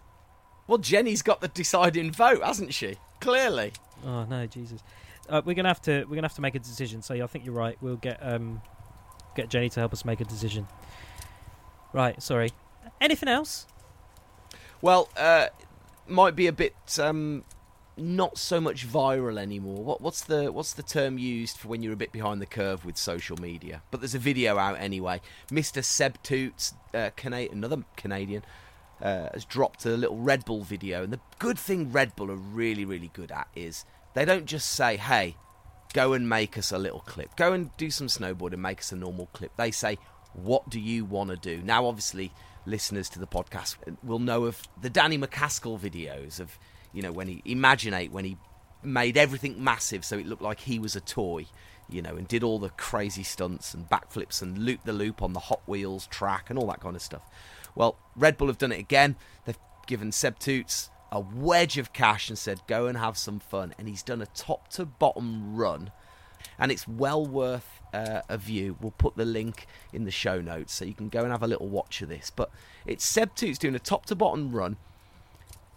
Well, 0.67 0.79
Jenny's 0.79 1.23
got 1.23 1.41
the 1.41 1.49
deciding 1.49 2.13
vote, 2.13 2.43
hasn't 2.43 2.73
she? 2.73 2.97
Clearly. 3.21 3.73
Oh 4.07 4.25
no, 4.25 4.47
Jesus. 4.47 4.83
Uh, 5.29 5.43
we're 5.45 5.55
gonna 5.55 5.69
have 5.69 5.83
to 5.83 6.05
we're 6.05 6.15
gonna 6.15 6.29
have 6.29 6.35
to 6.35 6.41
make 6.41 6.55
a 6.55 6.61
decision. 6.61 7.03
So 7.03 7.15
I 7.15 7.27
think 7.27 7.45
you're 7.45 7.55
right. 7.55 7.77
We'll 7.81 7.97
get 7.97 8.19
um 8.23 8.63
get 9.37 9.49
Jenny 9.49 9.69
to 9.71 9.81
help 9.81 9.93
us 9.93 10.05
make 10.05 10.21
a 10.21 10.25
decision. 10.25 10.67
Right. 11.93 12.21
Sorry. 12.23 12.51
Anything 13.01 13.29
else? 13.29 13.67
Well, 14.81 15.09
uh, 15.17 15.49
might 16.07 16.35
be 16.37 16.47
a 16.47 16.53
bit 16.53 16.75
um, 16.99 17.45
not 17.97 18.39
so 18.39 18.61
much 18.61 18.87
viral 18.87 19.39
anymore. 19.39 19.85
What, 19.85 20.01
what's 20.01 20.23
the 20.23 20.51
what's 20.53 20.73
the 20.73 20.83
term 20.83 21.19
used 21.19 21.57
for 21.59 21.69
when 21.69 21.83
you're 21.83 21.93
a 21.93 21.97
bit 21.97 22.13
behind 22.13 22.41
the 22.41 22.47
curve 22.47 22.85
with 22.85 22.97
social 22.97 23.37
media? 23.37 23.83
But 23.91 24.01
there's 24.01 24.15
a 24.15 24.19
video 24.21 24.59
out 24.59 24.79
anyway. 24.79 25.21
Mr. 25.51 25.85
Seb 25.85 26.23
Toots, 26.23 26.75
uh, 26.95 27.11
Cana- 27.17 27.49
another 27.51 27.85
Canadian, 27.97 28.45
uh, 29.01 29.29
has 29.33 29.45
dropped 29.45 29.85
a 29.85 29.91
little 29.91 30.19
Red 30.19 30.45
Bull 30.45 30.63
video. 30.63 31.05
And 31.05 31.13
the 31.13 31.21
good 31.39 31.59
thing 31.59 31.93
Red 31.93 32.17
Bull 32.17 32.31
are 32.31 32.37
really 32.37 32.85
really 32.85 33.11
good 33.13 33.31
at 33.31 33.49
is 33.55 33.85
they 34.15 34.25
don't 34.25 34.47
just 34.47 34.71
say, 34.71 34.97
"Hey, 34.97 35.37
go 35.93 36.13
and 36.13 36.29
make 36.29 36.57
us 36.57 36.73
a 36.73 36.79
little 36.79 37.01
clip. 37.01 37.37
Go 37.37 37.53
and 37.53 37.77
do 37.77 37.91
some 37.91 38.07
snowboard 38.07 38.53
and 38.53 38.63
make 38.63 38.81
us 38.81 38.93
a 38.93 38.97
normal 38.97 39.27
clip." 39.33 39.53
They 39.57 39.71
say, 39.71 39.99
"What 40.33 40.71
do 40.71 40.81
you 40.81 41.05
want 41.05 41.31
to 41.31 41.37
do?" 41.37 41.63
Now, 41.63 41.87
obviously, 41.87 42.33
listeners 42.67 43.09
to 43.11 43.19
the 43.19 43.27
podcast 43.27 43.77
will 44.03 44.19
know 44.19 44.45
of 44.45 44.63
the 44.81 44.91
Danny 44.91 45.19
MacAskill 45.19 45.79
videos 45.79 46.41
of, 46.41 46.59
you 46.93 47.03
know, 47.03 47.13
when 47.13 47.29
he 47.29 47.43
Imaginate 47.45 48.13
when 48.13 48.25
he 48.25 48.37
made 48.83 49.17
everything 49.17 49.63
massive 49.63 50.05
so 50.05 50.19
it 50.19 50.27
looked 50.27 50.43
like 50.43 50.61
he 50.61 50.79
was 50.79 50.97
a 50.97 51.01
toy, 51.01 51.47
you 51.89 52.03
know, 52.03 52.17
and 52.17 52.27
did 52.29 52.43
all 52.43 52.59
the 52.59 52.71
crazy 52.71 53.23
stunts 53.23 53.75
and 53.75 53.89
backflips 53.89 54.43
and 54.43 54.59
loop 54.59 54.81
the 54.85 54.93
loop 54.93 55.23
on 55.23 55.33
the 55.33 55.41
Hot 55.41 55.61
Wheels 55.67 56.07
track 56.09 56.51
and 56.51 56.59
all 56.59 56.67
that 56.67 56.81
kind 56.81 56.97
of 56.97 57.03
stuff. 57.03 57.23
Well, 57.75 57.97
Red 58.17 58.37
Bull 58.37 58.49
have 58.49 58.59
done 58.59 58.73
it 58.73 58.81
again. 58.81 59.17
They've 59.45 59.59
given 59.87 60.13
Seb 60.13 60.39
Toots 60.39 60.91
a 61.11 61.21
wedge 61.21 61.79
of 61.79 61.93
cash 61.93 62.29
and 62.29 62.39
said, 62.39 62.61
go 62.67 62.87
and 62.87 62.97
have 62.97 63.17
some 63.19 63.39
fun. 63.39 63.75
And 63.79 63.89
he's 63.89 64.03
done 64.03 64.23
a 64.23 64.27
top 64.27 64.69
to 64.69 64.87
bottom 64.87 65.55
run. 65.55 65.93
And 66.59 66.73
it's 66.73 66.87
well 66.87 67.25
worth 67.25 67.81
uh, 67.93 68.23
a 68.29 68.39
view. 68.39 68.77
We'll 68.81 68.93
put 68.93 69.17
the 69.17 69.25
link 69.25 69.67
in 69.93 70.05
the 70.05 70.11
show 70.11 70.41
notes 70.41 70.73
so 70.73 70.85
you 70.85 70.95
can 70.95 71.09
go 71.09 71.23
and 71.23 71.31
have 71.31 71.43
a 71.43 71.47
little 71.47 71.69
watch 71.69 72.03
of 72.03 72.09
this. 72.09 72.31
But 72.35 72.51
it's 72.87 73.05
Seb 73.05 73.35
Toots 73.35 73.59
doing 73.59 73.75
a 73.75 73.81
top 73.81 74.07
to 74.07 74.15
bottom 74.15 74.53
run, 74.53 74.77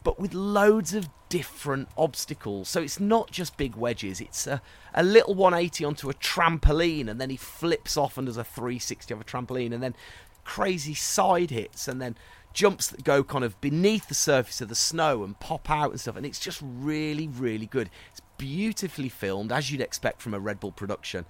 but 0.03 0.19
with 0.19 0.33
loads 0.33 0.93
of 0.93 1.09
different 1.29 1.89
obstacles. 1.97 2.69
So 2.69 2.81
it's 2.81 2.99
not 2.99 3.31
just 3.31 3.57
big 3.57 3.75
wedges, 3.75 4.21
it's 4.21 4.47
a, 4.47 4.61
a 4.93 5.03
little 5.03 5.35
180 5.35 5.83
onto 5.83 6.09
a 6.09 6.13
trampoline, 6.13 7.09
and 7.09 7.19
then 7.19 7.29
he 7.29 7.37
flips 7.37 7.97
off 7.97 8.17
and 8.17 8.27
does 8.27 8.37
a 8.37 8.43
360 8.43 9.13
of 9.13 9.21
a 9.21 9.23
trampoline, 9.23 9.73
and 9.73 9.83
then 9.83 9.95
crazy 10.43 10.93
side 10.93 11.49
hits, 11.49 11.87
and 11.87 12.01
then 12.01 12.15
jumps 12.53 12.87
that 12.87 13.03
go 13.03 13.21
kind 13.21 13.43
of 13.43 13.59
beneath 13.59 14.07
the 14.07 14.15
surface 14.15 14.61
of 14.61 14.69
the 14.69 14.75
snow 14.75 15.23
and 15.23 15.39
pop 15.39 15.69
out 15.69 15.91
and 15.91 15.99
stuff. 15.99 16.15
And 16.15 16.25
it's 16.25 16.39
just 16.39 16.61
really, 16.63 17.27
really 17.27 17.65
good. 17.65 17.89
It's 18.11 18.21
beautifully 18.37 19.09
filmed, 19.09 19.51
as 19.51 19.71
you'd 19.71 19.81
expect 19.81 20.21
from 20.21 20.33
a 20.33 20.39
Red 20.39 20.59
Bull 20.59 20.71
production. 20.71 21.25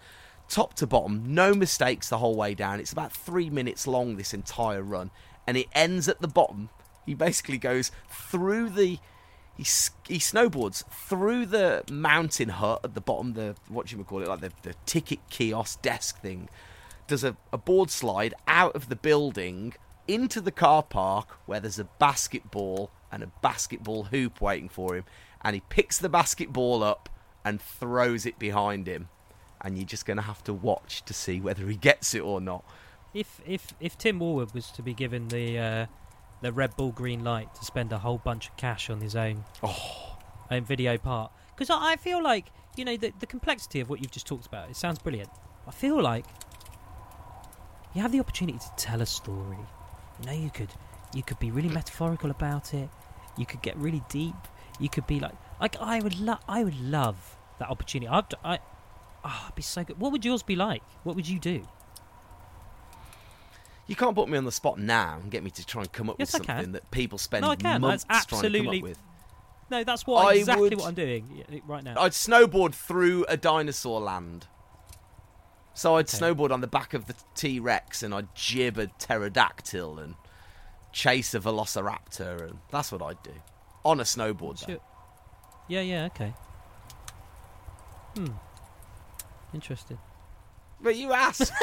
Top 0.48 0.76
to 0.76 0.88
bottom, 0.88 1.34
no 1.34 1.54
mistakes 1.54 2.10
the 2.10 2.20
whole 2.20 2.36
way 2.36 2.54
down. 2.54 2.80
It's 2.80 2.94
about 2.94 3.12
three 3.12 3.50
minutes 3.50 3.88
long, 3.88 4.16
this 4.16 4.34
entire 4.34 4.84
run, 4.84 5.12
and 5.48 5.58
it 5.58 5.68
ends 5.74 6.08
at 6.08 6.22
the 6.22 6.28
bottom. 6.28 6.70
He 7.06 7.14
basically 7.14 7.58
goes 7.58 7.92
through 8.10 8.70
the 8.70 9.00
he 9.58 9.64
he 10.08 10.20
snowboards 10.20 10.84
through 10.90 11.46
the 11.46 11.84
mountain 11.90 12.50
hut 12.50 12.82
at 12.84 12.94
the 12.94 13.02
bottom, 13.02 13.34
the 13.34 13.56
what 13.70 13.92
you 13.92 14.04
call 14.04 14.22
it, 14.22 14.28
like 14.28 14.42
the, 14.42 14.52
the 14.64 14.76
ticket 14.86 15.20
kiosk 15.30 15.82
desk 15.82 16.22
thing. 16.22 16.50
Does 17.08 17.24
a, 17.24 17.38
a 17.54 17.58
board 17.58 17.90
slide 17.90 18.34
out 18.48 18.76
of 18.76 18.90
the 18.90 18.96
building 18.96 19.74
into 20.08 20.42
the 20.42 20.52
car 20.52 20.84
park 20.84 21.38
where 21.46 21.60
there's 21.60 21.80
a 21.80 21.86
basketball 21.86 22.92
and 23.12 23.24
a 23.24 23.32
basketball 23.42 24.06
hoop 24.06 24.42
waiting 24.42 24.70
for 24.70 24.96
him, 24.96 25.06
and 25.46 25.54
he 25.54 25.62
picks 25.70 26.00
the 26.00 26.10
basketball 26.10 26.84
up 26.84 27.08
and 27.46 27.62
throws 27.62 28.26
it 28.26 28.38
behind 28.40 28.88
him. 28.88 29.08
And 29.62 29.78
you're 29.78 29.86
just 29.86 30.06
going 30.06 30.18
to 30.18 30.24
have 30.24 30.44
to 30.46 30.54
watch 30.54 31.04
to 31.06 31.14
see 31.14 31.40
whether 31.40 31.68
he 31.68 31.76
gets 31.76 32.14
it 32.16 32.22
or 32.22 32.42
not. 32.42 32.66
If 33.14 33.40
if 33.46 33.74
if 33.80 33.98
Tim 33.98 34.20
Warwood 34.20 34.54
was 34.54 34.70
to 34.72 34.82
be 34.82 34.94
given 34.94 35.30
the 35.30 35.58
uh, 35.58 35.86
the 36.42 36.52
Red 36.52 36.76
Bull 36.76 36.92
green 36.92 37.24
light 37.24 37.54
to 37.56 37.64
spend 37.64 37.94
a 37.94 38.00
whole 38.00 38.18
bunch 38.18 38.50
of 38.50 38.58
cash 38.58 38.90
on 38.90 39.00
his 39.00 39.16
own 39.16 39.46
Oh, 39.64 40.18
own 40.52 40.66
video 40.66 40.98
part, 40.98 41.32
because 41.56 41.70
I, 41.70 41.94
I 41.94 41.96
feel 41.96 42.22
like 42.22 42.48
you 42.76 42.84
know 42.84 42.98
the 42.98 43.14
the 43.20 43.26
complexity 43.26 43.80
of 43.80 43.90
what 43.90 44.02
you've 44.02 44.12
just 44.12 44.28
talked 44.28 44.46
about. 44.46 44.70
It 44.70 44.76
sounds 44.76 45.00
brilliant. 45.00 45.30
I 45.66 45.72
feel 45.72 46.02
like 46.02 46.26
you 47.94 48.02
have 48.02 48.12
the 48.12 48.20
opportunity 48.20 48.60
to 48.60 48.72
tell 48.76 49.02
a 49.02 49.06
story. 49.06 49.58
You 50.20 50.26
know, 50.26 50.34
you 50.34 50.50
could 50.50 50.70
you 51.14 51.24
could 51.24 51.40
be 51.40 51.52
really 51.52 51.70
metaphorical 51.70 52.30
about 52.32 52.74
it. 52.74 52.90
You 53.38 53.46
could 53.46 53.62
get 53.62 53.78
really 53.78 54.04
deep. 54.10 54.36
You 54.80 54.90
could 54.90 55.08
be 55.08 55.20
like 55.20 55.34
like 55.60 55.76
I 55.80 56.00
would 56.02 56.20
love 56.20 56.40
I 56.48 56.64
would 56.64 56.80
love 56.80 57.38
that 57.60 57.70
opportunity. 57.70 58.08
I'd, 58.10 58.26
I 58.44 58.60
oh, 59.24 59.50
be 59.56 59.62
so 59.62 59.84
good. 59.84 60.00
What 60.00 60.12
would 60.12 60.26
yours 60.26 60.44
be 60.44 60.56
like? 60.56 60.82
What 61.04 61.16
would 61.16 61.28
you 61.28 61.40
do? 61.40 61.66
You 63.88 63.96
can't 63.96 64.16
put 64.16 64.28
me 64.28 64.38
on 64.38 64.46
the 64.46 64.52
spot 64.52 64.80
now 64.80 65.20
and 65.22 65.32
get 65.32 65.44
me 65.44 65.52
to 65.52 65.66
try 65.66 65.84
and 65.84 65.92
come 65.92 66.10
up 66.10 66.16
Yes, 66.18 66.34
with 66.34 66.46
something 66.48 66.72
that 66.72 66.90
people 66.92 67.18
spend 67.18 67.44
No, 67.44 67.52
I 67.52 67.56
can. 67.56 67.82
months 67.82 68.04
That's 68.10 68.26
trying 68.26 68.52
to 68.52 68.58
come 68.64 68.68
up 68.70 68.82
with. 68.82 68.98
No, 69.70 69.84
that's 69.84 70.08
what 70.08 70.26
I 70.26 70.34
exactly 70.36 70.70
would- 70.70 70.80
what 70.80 70.88
I'm 70.88 70.94
doing 70.96 71.62
right 71.66 71.84
now. 71.84 72.00
I'd 72.00 72.12
snowboard 72.12 72.74
through 72.74 73.26
a 73.30 73.38
dinosaur 73.38 74.00
land. 74.02 74.48
So 75.74 75.98
I'd 75.98 76.08
Okay. 76.08 76.18
snowboard 76.18 76.52
on 76.52 76.62
the 76.62 76.68
back 76.68 76.94
of 76.94 77.06
the 77.06 77.16
T 77.36 77.60
Rex 77.60 78.02
and 78.02 78.14
I'd 78.14 78.34
jib 78.34 78.78
a 78.78 78.88
pterodactyl 78.88 80.00
and 80.00 80.16
chase 80.92 81.34
a 81.34 81.40
velociraptor 81.40 82.42
and 82.50 82.60
that's 82.72 82.92
what 82.92 83.02
I'd 83.02 83.22
do. 83.24 83.34
On 83.86 84.00
a 84.00 84.04
snowboard. 84.04 84.66
though. 84.66 84.80
Yeah, 85.70 85.82
yeah, 85.82 86.06
okay. 86.06 86.34
Hmm. 88.18 88.28
Interesting. 89.54 90.00
But 90.82 90.96
you 90.98 91.14
asked. 91.14 91.52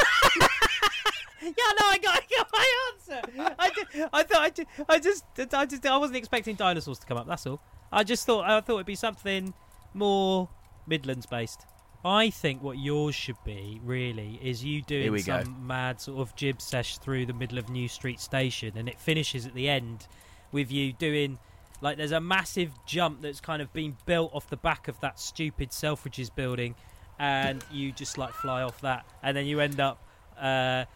Yeah, 1.44 1.50
no, 1.80 1.86
I 1.88 1.98
got, 1.98 2.22
I 2.22 2.36
got 2.36 2.48
my 2.52 2.92
answer. 2.92 3.54
I, 3.58 3.70
just, 3.70 4.08
I 4.12 4.22
thought 4.22 4.40
I 4.40 4.50
just, 4.50 4.68
I 4.88 4.98
just, 5.00 5.24
I 5.54 5.66
just, 5.66 5.84
I 5.84 5.96
wasn't 5.96 6.16
expecting 6.16 6.54
dinosaurs 6.54 7.00
to 7.00 7.06
come 7.06 7.18
up. 7.18 7.26
That's 7.26 7.44
all. 7.48 7.60
I 7.90 8.04
just 8.04 8.24
thought, 8.26 8.44
I 8.44 8.60
thought 8.60 8.74
it'd 8.74 8.86
be 8.86 8.94
something 8.94 9.52
more 9.92 10.48
Midlands 10.86 11.26
based. 11.26 11.66
I 12.04 12.30
think 12.30 12.62
what 12.62 12.78
yours 12.78 13.16
should 13.16 13.42
be 13.44 13.80
really 13.82 14.38
is 14.40 14.64
you 14.64 14.82
doing 14.82 15.18
some 15.18 15.42
go. 15.44 15.50
mad 15.50 16.00
sort 16.00 16.20
of 16.20 16.36
jib 16.36 16.62
sesh 16.62 16.98
through 16.98 17.26
the 17.26 17.32
middle 17.32 17.58
of 17.58 17.68
New 17.68 17.88
Street 17.88 18.20
Station, 18.20 18.78
and 18.78 18.88
it 18.88 19.00
finishes 19.00 19.44
at 19.44 19.54
the 19.54 19.68
end 19.68 20.06
with 20.52 20.70
you 20.70 20.92
doing 20.92 21.40
like 21.82 21.98
there's 21.98 22.12
a 22.12 22.20
massive 22.20 22.70
jump 22.86 23.20
that's 23.20 23.40
kind 23.40 23.60
of 23.60 23.70
been 23.74 23.96
built 24.06 24.32
off 24.32 24.48
the 24.48 24.56
back 24.56 24.88
of 24.88 24.98
that 25.00 25.20
stupid 25.20 25.70
Selfridges 25.70 26.34
building, 26.34 26.74
and 27.18 27.62
you 27.70 27.92
just 27.92 28.16
like 28.16 28.32
fly 28.32 28.62
off 28.62 28.80
that, 28.80 29.04
and 29.22 29.36
then 29.36 29.44
you 29.44 29.60
end 29.60 29.80
up. 29.80 30.02
Uh, 30.40 30.86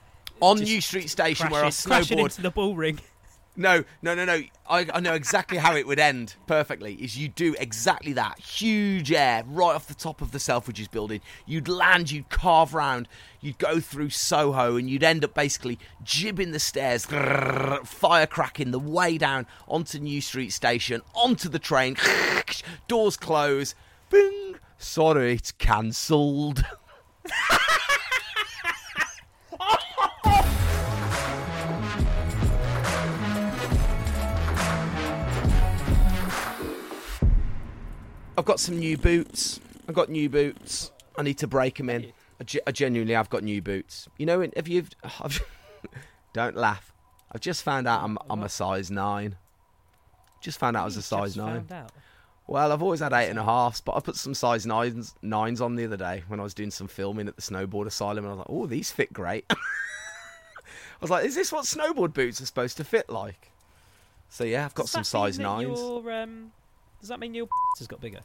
on 0.41 0.59
New 0.59 0.81
Street 0.81 1.09
Station 1.09 1.49
where 1.51 1.65
I 1.65 1.71
crashing, 1.71 1.91
crashing 1.91 2.19
snowboard. 2.19 2.25
into 2.25 2.43
the 2.43 2.51
Bullring. 2.51 3.01
No, 3.57 3.85
no, 4.03 4.15
no, 4.15 4.25
no. 4.25 4.43
I, 4.69 4.87
I 4.93 5.01
know 5.01 5.15
exactly 5.15 5.57
how 5.57 5.75
it 5.75 5.87
would 5.87 5.99
end 5.99 6.35
perfectly. 6.47 6.95
Is 6.95 7.17
you 7.17 7.29
do 7.29 7.55
exactly 7.59 8.13
that. 8.13 8.39
Huge 8.39 9.11
air 9.13 9.45
right 9.47 9.75
off 9.75 9.87
the 9.87 9.95
top 9.95 10.21
of 10.21 10.33
the 10.33 10.39
Selfridges 10.39 10.91
building. 10.91 11.21
You'd 11.47 11.69
land, 11.69 12.11
you'd 12.11 12.29
carve 12.29 12.75
round, 12.75 13.09
you'd 13.41 13.59
go 13.59 13.81
through 13.81 14.11
Soho, 14.11 14.77
and 14.77 14.91
you'd 14.91 15.03
end 15.03 15.25
up 15.25 15.33
basically 15.35 15.79
jibbing 16.03 16.53
the 16.53 16.59
stairs, 16.59 17.07
grrr, 17.07 17.87
fire 17.87 18.27
cracking 18.27 18.73
the 18.73 18.79
way 18.79 19.17
down 19.17 19.47
onto 19.67 19.99
New 19.99 20.21
Street 20.21 20.53
Station, 20.53 21.01
onto 21.15 21.49
the 21.49 21.59
train. 21.59 21.97
Doors 22.89 23.17
close. 23.17 23.75
Bing. 24.11 24.57
Sorry, 24.79 25.33
it's 25.35 25.53
cancelled. 25.53 26.65
I've 38.39 38.45
got 38.45 38.61
some 38.61 38.79
new 38.79 38.97
boots. 38.97 39.61
I've 39.89 39.95
got 39.95 40.09
new 40.09 40.29
boots. 40.29 40.91
I 41.17 41.23
need 41.23 41.39
to 41.39 41.47
break 41.47 41.77
them 41.77 41.89
in. 41.91 42.13
I, 42.41 42.45
ge- 42.45 42.61
I 42.67 42.73
genuinely 42.73 43.15
have 43.15 43.31
got 43.31 43.43
new 43.43 43.63
boots. 43.63 44.09
You 44.19 44.27
know, 44.27 44.41
if 44.41 44.69
you've. 44.69 44.91
I've, 45.21 45.43
don't 46.33 46.57
laugh. 46.57 46.93
I've 47.33 47.41
just 47.41 47.63
found 47.63 47.89
out 47.89 48.03
I'm, 48.03 48.19
I'm 48.29 48.43
a 48.43 48.49
size 48.49 48.91
9. 48.91 49.37
Just 50.41 50.59
found 50.59 50.77
out 50.77 50.83
I 50.83 50.85
was 50.85 50.97
a 50.97 51.03
size 51.03 51.37
9. 51.37 51.47
found 51.47 51.73
out. 51.73 51.93
Well, 52.49 52.71
I've 52.71 52.83
always 52.83 53.01
had 53.01 53.13
eight 53.13 53.29
and 53.29 53.39
a 53.39 53.45
halves, 53.45 53.81
but 53.81 53.97
I 53.97 54.01
put 54.01 54.15
some 54.15 54.33
size 54.33 54.65
nines 54.67 55.15
nines 55.21 55.61
on 55.61 55.75
the 55.75 55.85
other 55.85 55.97
day 55.97 56.23
when 56.29 56.39
I 56.39 56.45
was 56.45 56.55
doing 56.55 56.71
some 56.71 56.87
filming 56.87 57.27
at 57.27 57.35
the 57.35 57.43
snowboard 57.43 57.87
asylum, 57.87 58.19
and 58.19 58.27
I 58.29 58.31
was 58.31 58.39
like, 58.39 58.47
"Oh, 58.51 58.67
these 58.67 58.93
fit 58.93 59.13
great." 59.13 59.45
I 59.51 59.57
was 61.01 61.11
like, 61.11 61.25
"Is 61.25 61.35
this 61.35 61.51
what 61.51 61.65
snowboard 61.65 62.15
boots 62.15 62.41
are 62.41 62.47
supposed 62.47 62.77
to 62.77 62.85
fit 62.85 63.11
like?" 63.11 63.51
So 64.29 64.45
yeah, 64.45 64.65
I've 64.65 64.75
got 64.75 64.85
Does 64.85 64.93
some 64.93 65.03
size 65.03 65.41
nines. 65.41 65.77
Your, 65.81 66.13
um, 66.13 66.53
does 67.07 67.11
that 67.11 67.21
mean 67.21 67.35
your 67.35 67.47
has 67.79 67.87
got 67.87 68.01
bigger? 68.01 68.19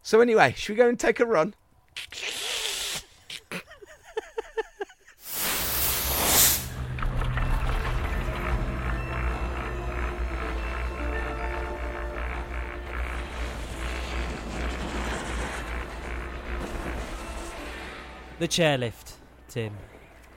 So 0.00 0.22
anyway, 0.22 0.54
should 0.56 0.72
we 0.72 0.76
go 0.76 0.88
and 0.88 0.98
take 0.98 1.20
a 1.20 1.26
run? 1.26 1.54
The 18.38 18.48
chairlift, 18.48 19.16
Tim. 19.48 19.76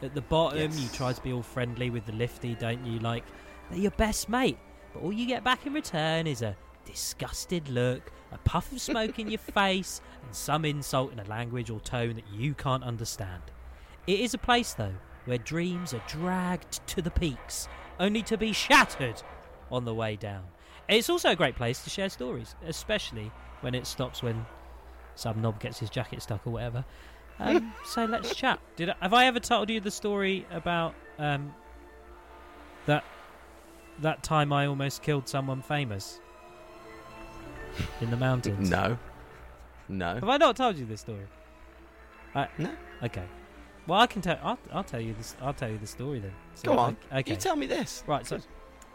At 0.02 0.14
the 0.14 0.20
bottom, 0.20 0.72
you 0.74 0.90
try 0.92 1.14
to 1.14 1.22
be 1.22 1.32
all 1.32 1.42
friendly 1.42 1.90
with 1.90 2.06
the 2.06 2.12
lifty, 2.12 2.56
don't 2.56 2.86
you? 2.86 3.00
Like 3.00 3.24
they're 3.70 3.80
your 3.80 3.92
best 3.92 4.28
mate, 4.28 4.58
but 4.94 5.04
all 5.04 5.14
you 5.14 5.26
get 5.26 5.46
back 5.46 5.66
in 5.66 5.72
return 5.72 6.28
is 6.28 6.42
a 6.42 6.58
disgusted 6.86 7.70
look, 7.70 8.12
a 8.32 8.38
puff 8.40 8.72
of 8.72 8.82
smoke 8.82 9.20
in 9.20 9.30
your 9.30 9.40
face, 9.54 10.02
and 10.26 10.36
some 10.36 10.66
insult 10.66 11.12
in 11.12 11.20
a 11.20 11.26
language 11.26 11.70
or 11.70 11.80
tone 11.80 12.16
that 12.16 12.28
you 12.34 12.54
can't 12.54 12.84
understand. 12.84 13.44
It 14.08 14.20
is 14.20 14.34
a 14.34 14.38
place, 14.38 14.74
though, 14.74 14.96
where 15.26 15.38
dreams 15.38 15.94
are 15.94 16.04
dragged 16.08 16.86
to 16.88 17.02
the 17.02 17.12
peaks, 17.12 17.68
only 18.00 18.24
to 18.24 18.38
be 18.38 18.54
shattered 18.54 19.22
on 19.72 19.86
the 19.86 19.94
way 19.94 20.16
down. 20.16 20.44
It's 20.88 21.10
also 21.10 21.30
a 21.30 21.36
great 21.36 21.56
place 21.56 21.84
to 21.84 21.90
share 21.90 22.10
stories, 22.10 22.56
especially 22.66 23.32
when 23.62 23.76
it 23.76 23.86
stops 23.86 24.22
when 24.22 24.46
some 25.16 25.42
knob 25.42 25.60
gets 25.60 25.80
his 25.80 25.90
jacket 25.90 26.22
stuck 26.22 26.46
or 26.46 26.52
whatever. 26.52 26.84
Um, 27.40 27.74
so 27.86 28.06
let's 28.06 28.36
chat. 28.36 28.60
Did 28.76 28.90
I, 28.90 28.96
have 29.02 29.14
I 29.14 29.26
ever 29.26 29.40
told 29.40 29.70
you 29.70 29.80
the 29.80 29.92
story 29.92 30.46
about 30.52 30.96
um, 31.18 31.54
that 32.88 33.04
that 34.00 34.24
time 34.24 34.52
I 34.52 34.66
almost 34.66 35.04
killed 35.04 35.28
someone 35.28 35.62
famous 35.62 36.20
in 38.02 38.10
the 38.12 38.18
mountains? 38.18 38.70
No, 38.70 38.98
no. 39.90 40.16
Have 40.16 40.30
I 40.30 40.38
not 40.38 40.56
told 40.56 40.78
you 40.78 40.86
this 40.86 41.02
story? 41.02 41.26
I, 42.36 42.48
No. 42.58 42.72
Okay. 43.04 43.24
Well, 43.88 44.00
I 44.00 44.08
can 44.08 44.22
tell. 44.22 44.38
I'll, 44.44 44.60
I'll 44.72 44.84
tell 44.84 45.02
you 45.02 45.14
this. 45.14 45.36
I'll 45.42 45.54
tell 45.54 45.70
you 45.70 45.78
the 45.78 45.88
story 45.88 46.20
then. 46.20 46.32
So, 46.56 46.72
Go 46.74 46.78
on. 46.80 46.98
o- 47.12 47.18
Okay. 47.18 47.32
You 47.32 47.38
tell 47.38 47.56
me 47.56 47.66
this. 47.66 48.04
Right, 48.08 48.26
so 48.26 48.40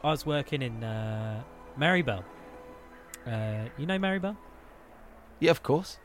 I 0.04 0.10
was 0.10 0.24
working 0.24 0.62
in 0.62 0.82
uh, 0.84 1.42
Méribel. 1.78 2.22
Uh, 3.26 3.64
you 3.76 3.84
know 3.86 3.98
Méribel? 3.98 4.36
Yeah, 5.40 5.50
of 5.50 5.62
course. 5.62 5.98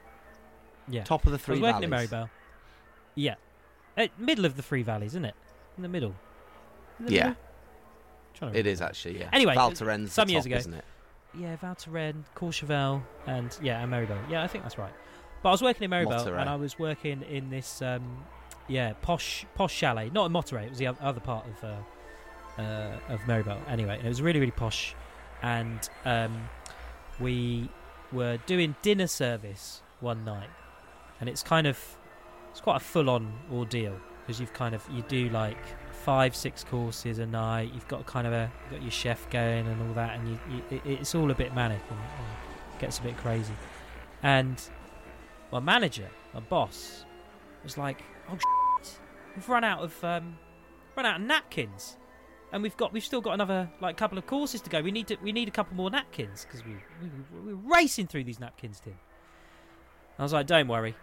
Yeah. 0.90 1.04
Top 1.04 1.26
of 1.26 1.32
the 1.32 1.38
I 1.38 1.42
three 1.42 1.60
was 1.60 1.74
working 1.74 1.90
valleys. 1.90 2.12
in 2.12 2.18
Méribel. 2.18 2.30
Yeah. 3.16 3.36
Uh, 3.98 4.08
middle 4.18 4.46
of 4.46 4.56
the 4.58 4.64
three 4.64 4.82
valleys, 4.84 5.12
isn't 5.12 5.26
it? 5.26 5.36
In 5.78 5.84
the 5.84 5.90
middle. 5.90 6.16
In 7.00 7.06
the 7.06 7.14
Yeah. 7.14 7.34
middle? 8.42 8.56
It 8.58 8.66
is 8.66 8.82
actually. 8.82 9.20
Yeah. 9.20 9.30
Anyway, 9.32 9.54
some 10.08 10.28
years 10.30 10.46
ago. 10.48 10.56
isn't 10.56 10.74
it? 10.74 10.86
Yeah, 11.38 11.56
Val 11.56 11.76
Thorens, 11.76 12.26
Courchevel, 12.36 13.02
and 13.26 13.58
yeah, 13.62 13.82
and 13.82 13.92
Méribel. 13.92 14.18
Yeah, 14.30 14.44
I 14.44 14.48
think 14.48 14.64
that's 14.64 14.78
right. 14.78 14.94
But 15.42 15.50
I 15.50 15.52
was 15.54 15.62
working 15.62 15.84
in 15.86 15.92
Méribel, 15.92 16.12
Mottaret. 16.12 16.40
and 16.40 16.50
I 16.50 16.56
was 16.56 16.78
working 16.78 17.24
in 17.24 17.50
this, 17.50 17.82
um, 17.82 18.26
yeah, 18.68 18.94
posh 19.02 19.46
posh 19.56 19.74
chalet. 19.74 20.10
Not 20.10 20.26
in 20.26 20.34
Mottaret. 20.34 20.66
It 20.66 20.70
was 20.70 20.78
the 20.80 20.88
other 20.88 21.20
part 21.22 21.46
of 21.48 21.64
uh, 21.64 22.62
uh, 22.62 23.14
of 23.14 23.22
Méribel. 23.22 23.58
Anyway, 23.68 23.96
and 23.98 24.06
it 24.06 24.10
was 24.10 24.22
really 24.22 24.40
really 24.40 24.52
posh, 24.52 24.94
and 25.42 25.90
um, 26.06 26.50
we 27.20 27.70
were 28.12 28.38
doing 28.46 28.76
dinner 28.82 29.08
service 29.08 29.82
one 30.02 30.26
night, 30.26 30.50
and 31.20 31.30
it's 31.30 31.44
kind 31.44 31.66
of 31.66 31.80
it's 32.52 32.60
quite 32.60 32.78
a 32.78 32.84
full 32.84 33.10
on 33.10 33.32
ordeal 33.52 33.98
because 34.22 34.40
you've 34.40 34.54
kind 34.54 34.76
of 34.76 34.86
you 34.92 35.02
do 35.04 35.30
like 35.30 35.58
five 36.04 36.36
six 36.36 36.64
courses 36.64 37.20
a 37.20 37.26
night. 37.26 37.72
You've 37.74 37.88
got 37.88 38.06
kind 38.06 38.28
of 38.28 38.34
a 38.34 38.52
got 38.70 38.82
your 38.82 38.92
chef 38.92 39.30
going 39.30 39.68
and 39.68 39.82
all 39.88 39.94
that, 39.94 40.20
and 40.20 40.28
you, 40.30 40.40
you 40.50 40.82
it's 40.86 41.16
all 41.16 41.30
a 41.32 41.36
bit 41.36 41.54
manic 41.54 41.82
and, 41.90 42.00
and 42.00 42.80
gets 42.80 43.00
a 43.00 43.04
bit 43.04 43.18
crazy. 43.18 43.54
And 44.24 44.62
my 45.52 45.60
manager, 45.60 46.10
my 46.34 46.40
boss, 46.40 47.06
was 47.64 47.78
like, 47.78 48.04
"Oh, 48.30 48.38
shit, 48.38 49.00
we've 49.36 49.48
run 49.50 49.64
out 49.64 49.82
of 49.82 50.04
um, 50.04 50.38
run 50.96 51.06
out 51.06 51.22
of 51.22 51.28
napkins." 51.28 51.98
And 52.54 52.62
we've 52.62 52.76
got, 52.76 52.92
we've 52.92 53.06
still 53.06 53.22
got 53.22 53.34
another 53.34 53.72
like 53.80 53.96
couple 53.96 54.18
of 54.18 54.28
courses 54.28 54.60
to 54.62 54.70
go. 54.70 54.82
We 54.82 54.92
need 54.92 55.08
to, 55.08 55.16
we 55.24 55.32
need 55.32 55.48
a 55.48 55.52
couple 55.52 55.74
more 55.78 55.90
napkins 55.90 56.46
because 56.46 56.66
we, 56.66 56.74
we, 57.02 57.54
we're 57.54 57.78
racing 57.78 58.08
through 58.08 58.26
these 58.26 58.42
napkins, 58.42 58.82
Tim. 58.82 58.96
I 60.20 60.24
was 60.24 60.34
like, 60.34 60.48
don't 60.48 60.68
worry, 60.68 60.96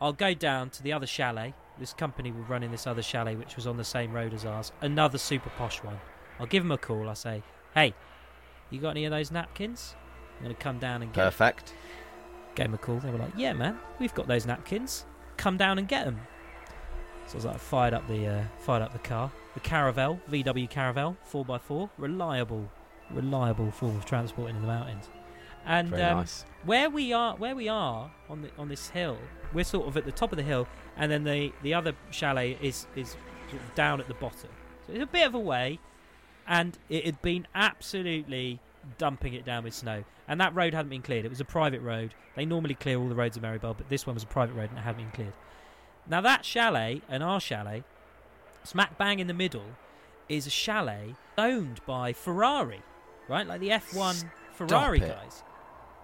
I'll 0.00 0.14
go 0.14 0.32
down 0.32 0.70
to 0.70 0.82
the 0.82 0.94
other 0.94 1.06
chalet. 1.06 1.52
This 1.78 1.92
company 1.92 2.30
were 2.30 2.42
running 2.42 2.70
this 2.70 2.86
other 2.86 3.02
chalet, 3.02 3.34
which 3.36 3.56
was 3.56 3.66
on 3.66 3.76
the 3.76 3.84
same 3.84 4.12
road 4.12 4.32
as 4.32 4.44
ours. 4.44 4.72
Another 4.80 5.18
super 5.18 5.50
posh 5.50 5.82
one. 5.82 5.98
I'll 6.38 6.46
give 6.46 6.62
them 6.62 6.72
a 6.72 6.78
call. 6.78 7.08
I 7.08 7.14
say, 7.14 7.42
hey, 7.74 7.94
you 8.70 8.80
got 8.80 8.90
any 8.90 9.04
of 9.04 9.10
those 9.10 9.30
napkins? 9.30 9.96
I'm 10.38 10.44
gonna 10.44 10.54
come 10.54 10.78
down 10.78 11.02
and 11.02 11.12
get. 11.12 11.20
'em." 11.20 11.26
Perfect. 11.30 11.74
Gave 12.54 12.66
them 12.66 12.74
a 12.74 12.78
call. 12.78 12.98
They 13.00 13.10
were 13.10 13.18
like, 13.18 13.32
yeah, 13.36 13.52
man, 13.52 13.78
we've 13.98 14.14
got 14.14 14.28
those 14.28 14.46
napkins. 14.46 15.04
Come 15.36 15.56
down 15.56 15.78
and 15.78 15.88
get 15.88 16.04
them. 16.04 16.20
So 17.26 17.34
I 17.34 17.36
was 17.36 17.44
like, 17.46 17.58
fired 17.58 17.94
up 17.94 18.06
the 18.06 18.26
uh, 18.26 18.44
fired 18.58 18.82
up 18.82 18.92
the 18.92 18.98
car, 19.00 19.32
the 19.54 19.60
Caravelle, 19.60 20.20
VW 20.30 20.70
Caravelle, 20.70 21.16
four 21.24 21.44
x 21.52 21.64
four, 21.66 21.90
reliable, 21.98 22.70
reliable 23.10 23.70
form 23.70 23.96
of 23.96 24.04
transport 24.04 24.50
in 24.50 24.60
the 24.60 24.66
mountains. 24.66 25.08
And 25.66 25.88
Very 25.88 26.02
um, 26.02 26.18
nice. 26.18 26.44
where 26.64 26.90
we 26.90 27.12
are 27.12 27.36
where 27.36 27.56
we 27.56 27.68
are 27.68 28.10
on 28.28 28.42
the 28.42 28.50
on 28.58 28.68
this 28.68 28.90
hill 28.90 29.18
we're 29.52 29.64
sort 29.64 29.86
of 29.86 29.96
at 29.96 30.04
the 30.04 30.12
top 30.12 30.32
of 30.32 30.36
the 30.36 30.42
hill 30.42 30.66
and 30.96 31.10
then 31.10 31.24
the 31.24 31.52
the 31.62 31.74
other 31.74 31.94
chalet 32.10 32.58
is 32.60 32.86
is 32.96 33.16
sort 33.50 33.62
of 33.62 33.74
down 33.74 34.00
at 34.00 34.08
the 34.08 34.14
bottom. 34.14 34.50
So 34.86 34.92
it's 34.92 35.02
a 35.02 35.06
bit 35.06 35.26
of 35.26 35.34
a 35.34 35.40
way, 35.40 35.78
and 36.46 36.78
it 36.88 37.04
had 37.04 37.20
been 37.22 37.46
absolutely 37.54 38.60
dumping 38.98 39.34
it 39.34 39.44
down 39.44 39.64
with 39.64 39.74
snow. 39.74 40.04
And 40.28 40.40
that 40.40 40.54
road 40.54 40.74
hadn't 40.74 40.90
been 40.90 41.02
cleared. 41.02 41.24
It 41.24 41.30
was 41.30 41.40
a 41.40 41.44
private 41.44 41.80
road. 41.80 42.14
They 42.34 42.44
normally 42.44 42.74
clear 42.74 42.98
all 42.98 43.08
the 43.08 43.14
roads 43.14 43.36
in 43.36 43.42
Méribel, 43.42 43.76
but 43.76 43.88
this 43.88 44.06
one 44.06 44.14
was 44.14 44.22
a 44.22 44.26
private 44.26 44.54
road 44.54 44.70
and 44.70 44.78
it 44.78 44.82
hadn't 44.82 45.02
been 45.02 45.12
cleared. 45.12 45.32
Now 46.08 46.20
that 46.20 46.44
chalet 46.44 47.02
and 47.08 47.22
our 47.22 47.40
chalet, 47.40 47.84
smack 48.62 48.98
bang 48.98 49.20
in 49.20 49.26
the 49.26 49.34
middle, 49.34 49.64
is 50.28 50.46
a 50.46 50.50
chalet 50.50 51.14
owned 51.38 51.80
by 51.86 52.12
Ferrari, 52.12 52.82
right? 53.28 53.46
Like 53.46 53.60
the 53.60 53.70
F1 53.70 54.24
Ferrari 54.52 55.00
it. 55.00 55.08
guys. 55.08 55.42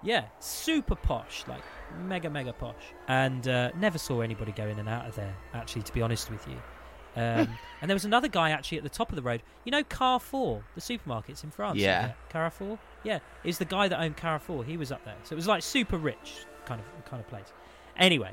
Yeah, 0.03 0.25
super 0.39 0.95
posh, 0.95 1.45
like 1.47 1.63
mega 2.05 2.31
mega 2.31 2.53
posh, 2.53 2.95
and 3.09 3.47
uh, 3.47 3.71
never 3.77 3.99
saw 3.99 4.21
anybody 4.23 4.53
go 4.53 4.67
in 4.67 4.79
and 4.79 4.89
out 4.89 5.07
of 5.07 5.15
there. 5.15 5.35
Actually, 5.53 5.83
to 5.83 5.93
be 5.93 6.01
honest 6.03 6.31
with 6.31 6.47
you, 6.49 6.55
um, 7.17 7.49
and 7.83 7.91
there 7.91 7.95
was 7.95 8.05
another 8.07 8.29
guy 8.29 8.51
actually 8.51 8.79
at 8.79 8.85
the 8.85 8.89
top 8.91 9.11
of 9.11 9.17
the 9.17 9.23
road. 9.23 9.43
You 9.65 9.73
know 9.73 9.85
Carrefour, 9.85 10.63
the 10.75 10.81
supermarkets 10.81 11.45
in 11.45 11.51
France. 11.51 11.79
Yeah. 11.79 12.13
Carrefour. 12.31 12.79
Yeah, 13.05 13.19
is 13.45 13.59
the 13.59 13.65
guy 13.67 13.89
that 13.89 14.01
owned 14.01 14.17
Carrefour. 14.17 14.65
He 14.65 14.77
was 14.77 14.91
up 14.91 15.05
there, 15.05 15.17
so 15.25 15.35
it 15.35 15.37
was 15.37 15.47
like 15.47 15.63
super 15.63 15.99
rich 15.99 16.45
kind 16.65 16.81
of 16.81 17.05
kind 17.05 17.21
of 17.21 17.29
place. 17.29 17.53
Anyway, 17.99 18.33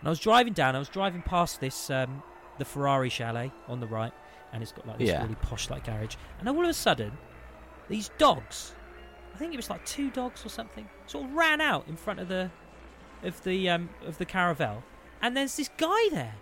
and 0.00 0.08
I 0.08 0.10
was 0.10 0.20
driving 0.20 0.54
down. 0.54 0.74
I 0.74 0.78
was 0.78 0.88
driving 0.88 1.20
past 1.22 1.60
this 1.60 1.90
um, 1.90 2.22
the 2.58 2.64
Ferrari 2.64 3.10
chalet 3.10 3.52
on 3.66 3.80
the 3.80 3.86
right, 3.86 4.12
and 4.54 4.62
it's 4.62 4.72
got 4.72 4.86
like 4.86 4.98
this 4.98 5.08
Yeah. 5.08 5.22
really 5.22 5.34
posh 5.36 5.68
like 5.68 5.84
garage. 5.84 6.16
And 6.40 6.48
all 6.48 6.62
of 6.64 6.70
a 6.70 6.74
sudden, 6.74 7.12
these 7.88 8.08
dogs, 8.16 8.74
I 9.38 9.40
think 9.40 9.54
it 9.54 9.56
was 9.56 9.70
like 9.70 9.86
two 9.86 10.10
dogs 10.10 10.44
or 10.44 10.48
something, 10.48 10.88
sort 11.06 11.26
of 11.26 11.32
ran 11.32 11.60
out 11.60 11.86
in 11.86 11.94
front 11.94 12.18
of 12.18 12.26
the 12.26 12.50
of 13.22 13.44
the 13.44 13.68
um, 13.70 13.88
of 14.04 14.18
the 14.18 14.26
caravelle, 14.26 14.82
and 15.22 15.36
there's 15.36 15.56
this 15.56 15.70
guy 15.76 16.08
there, 16.10 16.34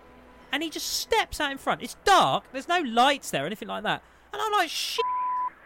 and 0.51 0.63
he 0.63 0.71
just 0.71 0.87
steps 0.87 1.39
out 1.39 1.51
in 1.51 1.59
front. 1.59 1.83
It's 1.83 1.95
dark. 2.05 2.45
There's 2.51 2.67
no 2.67 2.79
lights 2.79 3.29
there 3.29 3.43
or 3.43 3.45
anything 3.45 3.67
like 3.67 3.83
that, 3.83 4.01
and 4.33 4.41
I'm 4.41 4.51
like, 4.51 4.69
shit. 4.69 5.05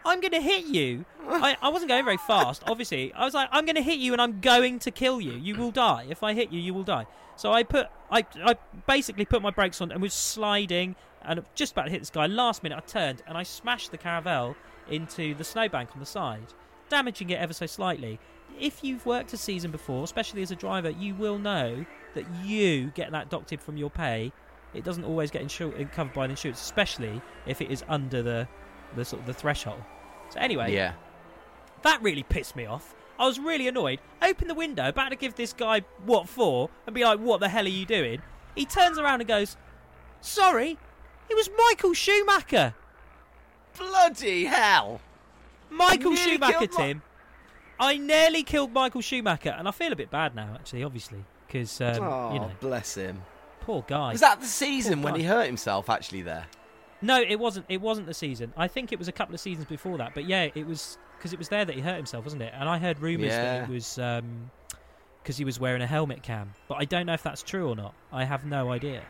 I'm 0.04 0.20
going 0.20 0.32
to 0.32 0.42
hit 0.42 0.66
you. 0.66 1.06
I, 1.26 1.56
I 1.62 1.68
wasn't 1.70 1.88
going 1.88 2.04
very 2.04 2.16
fast, 2.16 2.64
obviously. 2.66 3.14
I 3.14 3.24
was 3.24 3.32
like, 3.34 3.48
I'm 3.52 3.64
going 3.64 3.76
to 3.76 3.82
hit 3.82 4.00
you 4.00 4.12
and 4.12 4.20
I'm 4.20 4.40
going 4.40 4.80
to 4.80 4.90
kill 4.90 5.20
you. 5.20 5.34
You 5.34 5.54
will 5.54 5.70
die. 5.70 6.06
If 6.10 6.24
I 6.24 6.34
hit 6.34 6.50
you, 6.50 6.58
you 6.58 6.74
will 6.74 6.82
die. 6.82 7.06
So 7.36 7.52
I 7.52 7.62
put, 7.62 7.86
I, 8.10 8.26
I 8.44 8.56
basically 8.88 9.24
put 9.24 9.42
my 9.42 9.50
brakes 9.50 9.80
on 9.80 9.92
and 9.92 10.02
was 10.02 10.12
sliding 10.12 10.96
and 11.22 11.44
just 11.54 11.70
about 11.70 11.84
to 11.84 11.90
hit 11.90 12.00
this 12.00 12.10
guy. 12.10 12.26
Last 12.26 12.64
minute, 12.64 12.78
I 12.78 12.80
turned 12.80 13.22
and 13.28 13.38
I 13.38 13.44
smashed 13.44 13.92
the 13.92 13.98
caravelle 13.98 14.56
into 14.90 15.36
the 15.36 15.44
snowbank 15.44 15.90
on 15.94 16.00
the 16.00 16.06
side, 16.06 16.52
damaging 16.92 17.30
it 17.30 17.38
ever 17.40 17.54
so 17.54 17.64
slightly. 17.64 18.18
If 18.60 18.84
you've 18.84 19.06
worked 19.06 19.32
a 19.32 19.38
season 19.38 19.70
before, 19.70 20.04
especially 20.04 20.42
as 20.42 20.50
a 20.50 20.54
driver, 20.56 20.90
you 20.90 21.14
will 21.14 21.38
know 21.38 21.86
that 22.14 22.26
you 22.44 22.92
get 22.94 23.10
that 23.12 23.30
doctored 23.30 23.62
from 23.62 23.78
your 23.78 23.88
pay. 23.88 24.30
It 24.74 24.84
doesn't 24.84 25.04
always 25.04 25.30
get 25.30 25.40
insured, 25.40 25.80
uh, 25.80 25.84
covered 25.94 26.12
by 26.12 26.26
the 26.26 26.32
insurance, 26.32 26.60
especially 26.60 27.22
if 27.46 27.62
it 27.62 27.70
is 27.70 27.82
under 27.88 28.22
the, 28.22 28.46
the 28.94 29.04
sort 29.06 29.20
of 29.22 29.26
the 29.26 29.32
threshold. 29.32 29.82
So 30.28 30.38
anyway, 30.38 30.74
Yeah. 30.74 30.92
that 31.82 32.02
really 32.02 32.22
pissed 32.24 32.54
me 32.56 32.66
off. 32.66 32.94
I 33.18 33.26
was 33.26 33.38
really 33.38 33.68
annoyed. 33.68 34.00
Open 34.20 34.46
the 34.48 34.54
window, 34.54 34.88
about 34.88 35.08
to 35.10 35.16
give 35.16 35.34
this 35.34 35.52
guy 35.54 35.80
what 36.04 36.28
for, 36.28 36.68
and 36.86 36.94
be 36.94 37.04
like, 37.04 37.18
"What 37.20 37.40
the 37.40 37.48
hell 37.48 37.64
are 37.64 37.68
you 37.68 37.86
doing?" 37.86 38.20
He 38.54 38.66
turns 38.66 38.98
around 38.98 39.20
and 39.22 39.28
goes, 39.28 39.56
"Sorry, 40.20 40.76
it 41.30 41.34
was 41.34 41.48
Michael 41.56 41.94
Schumacher." 41.94 42.74
Bloody 43.78 44.44
hell! 44.44 45.00
Michael 45.76 46.12
nearly 46.12 46.32
Schumacher, 46.32 46.66
Tim. 46.66 47.02
I 47.80 47.96
nearly 47.96 48.42
killed 48.42 48.72
Michael 48.72 49.00
Schumacher, 49.00 49.54
and 49.58 49.66
I 49.66 49.70
feel 49.70 49.92
a 49.92 49.96
bit 49.96 50.10
bad 50.10 50.34
now, 50.34 50.50
actually, 50.54 50.84
obviously, 50.84 51.24
because 51.46 51.80
um, 51.80 51.98
oh, 52.02 52.32
you 52.34 52.38
know, 52.40 52.50
bless 52.60 52.94
him. 52.94 53.22
poor 53.60 53.84
guy. 53.86 54.12
Was 54.12 54.20
that 54.20 54.40
the 54.40 54.46
season 54.46 54.96
Poor 55.00 55.04
when 55.04 55.14
guy. 55.14 55.20
he 55.20 55.26
hurt 55.26 55.46
himself 55.46 55.90
actually 55.90 56.22
there? 56.22 56.46
No, 57.00 57.20
it 57.20 57.38
wasn't. 57.40 57.66
It 57.68 57.80
wasn't 57.80 58.06
the 58.06 58.14
season. 58.14 58.52
I 58.56 58.68
think 58.68 58.92
it 58.92 58.98
was 58.98 59.08
a 59.08 59.12
couple 59.12 59.34
of 59.34 59.40
seasons 59.40 59.66
before 59.66 59.98
that. 59.98 60.12
But 60.14 60.26
yeah, 60.28 60.48
it 60.54 60.64
was 60.66 60.98
because 61.18 61.32
it 61.32 61.38
was 61.38 61.48
there 61.48 61.64
that 61.64 61.74
he 61.74 61.80
hurt 61.80 61.96
himself, 61.96 62.24
wasn't 62.24 62.42
it? 62.42 62.52
And 62.56 62.68
I 62.68 62.78
heard 62.78 63.00
rumours 63.00 63.30
that 63.30 63.42
Yeah. 63.42 63.64
it 63.64 63.68
was 63.68 63.96
because 65.22 65.36
he 65.36 65.44
was 65.44 65.58
wearing 65.58 65.82
a 65.82 65.86
helmet 65.86 66.22
cam. 66.22 66.52
But 66.68 66.76
I 66.78 66.84
don't 66.84 67.06
know 67.06 67.14
if 67.14 67.22
that's 67.24 67.42
true 67.42 67.68
or 67.68 67.74
not. 67.74 67.94
I 68.12 68.24
have 68.24 68.44
no 68.44 68.70
idea. 68.70 69.02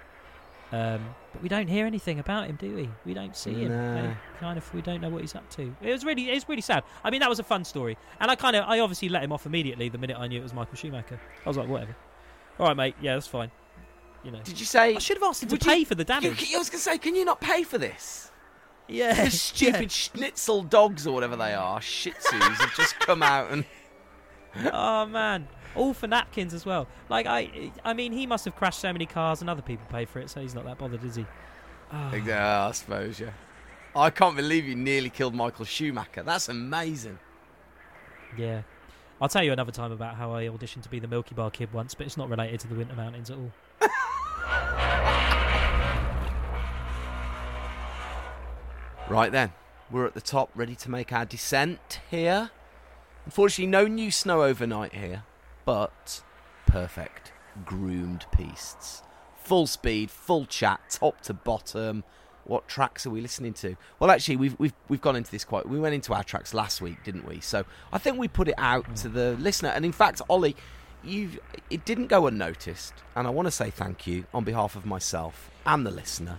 Um, 0.72 1.14
but 1.32 1.42
we 1.42 1.48
don't 1.50 1.68
hear 1.68 1.85
anything 1.87 2.18
about 2.18 2.46
him, 2.46 2.56
do 2.56 2.74
we? 2.74 2.88
We 3.04 3.12
don't 3.14 3.37
see 3.37 3.52
him. 3.52 3.68
No. 3.72 4.14
Kind 4.40 4.56
of, 4.56 4.72
we 4.74 4.80
don't 4.80 5.00
know 5.02 5.11
what 5.11 5.20
he's 5.20 5.35
up 5.35 5.48
to. 5.50 5.74
It 5.82 5.92
was 5.92 6.02
really, 6.04 6.30
it's 6.30 6.48
really 6.48 6.62
sad. 6.62 6.82
I 7.04 7.11
mean, 7.11 7.20
that 7.20 7.28
was 7.28 7.38
a 7.38 7.44
fun 7.44 7.64
story, 7.64 7.98
and 8.20 8.30
I 8.30 8.37
kind 8.37 8.56
of, 8.56 8.64
I 8.66 8.80
obviously 8.80 9.11
let 9.11 9.22
him 9.22 9.32
off 9.32 9.44
immediately 9.44 9.88
the 9.90 9.98
minute 9.98 10.16
I 10.18 10.26
knew 10.28 10.40
it 10.40 10.42
was 10.42 10.54
Michael 10.54 10.76
Schumacher. 10.76 11.20
I 11.44 11.48
was 11.48 11.56
like, 11.58 11.68
whatever. 11.68 11.94
All 12.58 12.66
right, 12.68 12.76
mate. 12.76 12.94
Yeah, 13.02 13.14
that's 13.14 13.26
fine. 13.26 13.50
You 14.24 14.30
know, 14.30 14.40
Did 14.44 14.58
you 14.61 14.66
say? 14.66 14.94
I 14.94 14.98
should 14.98 15.16
have 15.18 15.24
asked 15.24 15.42
him 15.42 15.48
to 15.50 15.54
Would 15.56 15.64
you- 15.64 15.70
pay 15.72 15.85
for 15.85 15.94
the 15.94 16.02
You, 16.02 16.06
damage. 16.06 16.54
I 16.54 16.58
was 16.58 16.70
going 16.70 16.78
to 16.78 16.85
say, 16.85 16.96
can 16.98 17.14
you 17.14 17.24
not 17.24 17.40
pay 17.40 17.64
for 17.64 17.76
this? 17.76 18.30
yeah, 18.88 19.24
The 19.24 19.30
stupid 19.30 19.90
schnitzel 19.92 20.62
dogs 20.62 21.06
or 21.06 21.12
whatever 21.14 21.37
they 21.37 21.54
are, 21.54 21.80
Shih 21.80 22.12
Tzus, 22.12 22.40
have 22.40 22.74
just 22.76 22.98
come 23.00 23.22
out 23.22 23.50
and. 23.50 23.64
oh 24.72 25.06
man 25.06 25.48
all 25.74 25.94
for 25.94 26.06
napkins 26.06 26.52
as 26.54 26.66
well 26.66 26.87
like 27.08 27.26
i 27.26 27.70
i 27.85 27.92
mean 27.94 28.12
he 28.12 28.26
must 28.26 28.44
have 28.44 28.54
crashed 28.54 28.78
so 28.80 28.92
many 28.92 29.06
cars 29.06 29.40
and 29.40 29.48
other 29.50 29.62
people 29.62 29.87
pay 29.90 30.04
for 30.04 30.18
it 30.20 30.28
so 30.30 30.40
he's 30.40 30.54
not 30.54 30.64
that 30.64 30.78
bothered 30.78 31.02
is 31.04 31.16
he 31.16 31.26
Yeah, 32.24 32.66
I 32.68 32.72
suppose, 32.72 33.20
yeah. 33.20 33.30
I 33.94 34.08
can't 34.11 34.35
believe 34.37 34.64
you 34.64 34.74
nearly 34.74 35.11
killed 35.11 35.35
Michael 35.35 35.66
Schumacher. 35.66 36.22
That's 36.22 36.48
amazing. 36.48 37.18
yeah 38.37 38.62
i'll 39.20 39.28
tell 39.28 39.42
you 39.44 39.52
another 39.52 39.72
time 39.72 39.92
about 39.92 40.14
how 40.16 40.32
i 40.35 40.44
auditioned 40.44 40.82
to 40.82 40.88
be 40.88 40.98
the 40.98 41.08
milky 41.08 41.35
bar 41.35 41.50
kid 41.50 41.72
once 41.72 41.94
but 41.94 42.06
it's 42.06 42.16
not 42.16 42.28
related 42.28 42.58
to 42.61 42.66
the 42.68 42.74
winter 42.74 42.94
mountains 42.96 43.30
at 43.30 43.37
all 43.37 43.52
Right 49.08 49.30
then, 49.32 49.52
we're 49.90 50.06
at 50.06 50.14
the 50.14 50.20
top, 50.20 50.50
ready 50.54 50.74
to 50.76 50.90
make 50.90 51.12
our 51.12 51.24
descent 51.24 52.00
here. 52.11 52.50
Unfortunately, 53.26 53.66
no 53.66 53.87
new 53.87 54.11
snow 54.11 54.42
overnight 54.42 54.94
here, 54.94 55.24
but 55.64 56.22
perfect 56.66 57.33
groomed 57.64 58.27
pistes. 58.33 59.03
Full 59.37 59.66
speed, 59.66 60.11
full 60.11 60.46
chat, 60.46 60.98
top 61.01 61.20
to 61.22 61.35
bottom. 61.35 62.05
What 62.44 62.66
tracks 62.68 63.07
are 63.07 63.11
we 63.11 63.20
listening 63.20 63.53
to? 63.55 63.77
Well, 64.01 64.11
actually, 64.11 64.37
we've 64.37 64.59
we've 64.59 64.72
we've 64.88 65.01
gone 65.01 65.16
into 65.16 65.31
this 65.31 65.44
quite. 65.44 65.68
We 65.68 65.79
went 65.79 65.94
into 65.94 66.12
our 66.12 66.25
tracks 66.25 66.53
last 66.55 66.81
week, 66.81 67.03
didn't 67.05 67.27
we? 67.27 67.40
So 67.40 67.64
I 67.92 67.98
think 67.98 68.18
we 68.18 68.29
put 68.29 68.48
it 68.48 68.55
out 68.59 68.96
to 68.96 69.09
the 69.09 69.33
listener. 69.38 69.68
And 69.70 69.85
in 69.85 69.92
fact, 69.92 70.20
Ollie, 70.29 70.57
you 71.05 71.38
it 71.70 71.85
didn't 71.85 72.09
go 72.09 72.27
unnoticed, 72.27 72.94
and 73.14 73.27
I 73.27 73.31
want 73.31 73.46
to 73.46 73.53
say 73.53 73.70
thank 73.70 74.07
you 74.07 74.27
on 74.35 74.44
behalf 74.44 74.75
of 74.77 74.87
myself 74.87 75.51
and 75.66 75.87
the 75.87 75.90
listener. 75.90 76.38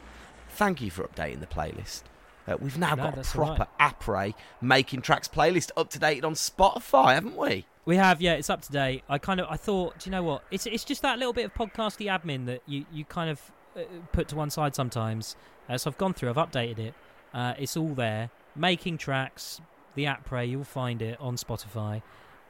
Thank 0.49 0.81
you 0.81 0.91
for 0.91 1.03
updating 1.05 1.39
the 1.39 1.47
playlist. 1.47 2.03
Uh, 2.47 2.57
we've 2.59 2.77
now 2.77 2.95
No, 2.95 3.03
got 3.11 3.17
a 3.17 3.21
proper 3.21 3.67
après 3.79 4.33
making 4.61 5.01
tracks 5.01 5.27
playlist 5.29 5.71
up 5.77 5.89
to 5.91 5.99
date 5.99 6.25
on 6.25 6.33
Spotify, 6.33 7.13
haven't 7.13 7.37
we? 7.37 7.65
We 7.85 7.97
have 7.97 8.21
yeah 8.21 8.33
it's 8.33 8.49
up 8.49 8.61
to 8.61 8.71
date. 8.71 9.03
I 9.09 9.17
kind 9.17 9.39
of 9.39 9.47
i 9.49 9.57
thought 9.57 9.99
do 9.99 10.09
you 10.09 10.11
know 10.11 10.23
what? 10.23 10.43
It's 10.51 10.65
it's 10.65 10.83
just 10.83 11.01
that 11.01 11.17
little 11.19 11.33
bit 11.33 11.45
of 11.45 11.53
podcasty 11.53 12.07
admin 12.07 12.45
that 12.45 12.61
you 12.65 12.85
you 12.91 13.05
kind 13.05 13.29
of 13.29 13.41
uh, 13.75 13.81
put 14.11 14.27
to 14.29 14.35
one 14.35 14.49
side 14.49 14.75
sometimes. 14.75 15.35
Uh, 15.69 15.77
so 15.77 15.89
i've 15.89 15.97
gone 15.97 16.13
through 16.13 16.29
i've 16.29 16.35
updated 16.35 16.79
it. 16.79 16.93
Uh, 17.33 17.53
it's 17.57 17.75
all 17.75 17.93
there. 17.93 18.29
Making 18.55 18.97
tracks 18.97 19.61
the 19.95 20.05
après 20.05 20.49
you'll 20.49 20.63
find 20.63 21.01
it 21.01 21.19
on 21.19 21.35
spotify. 21.35 22.01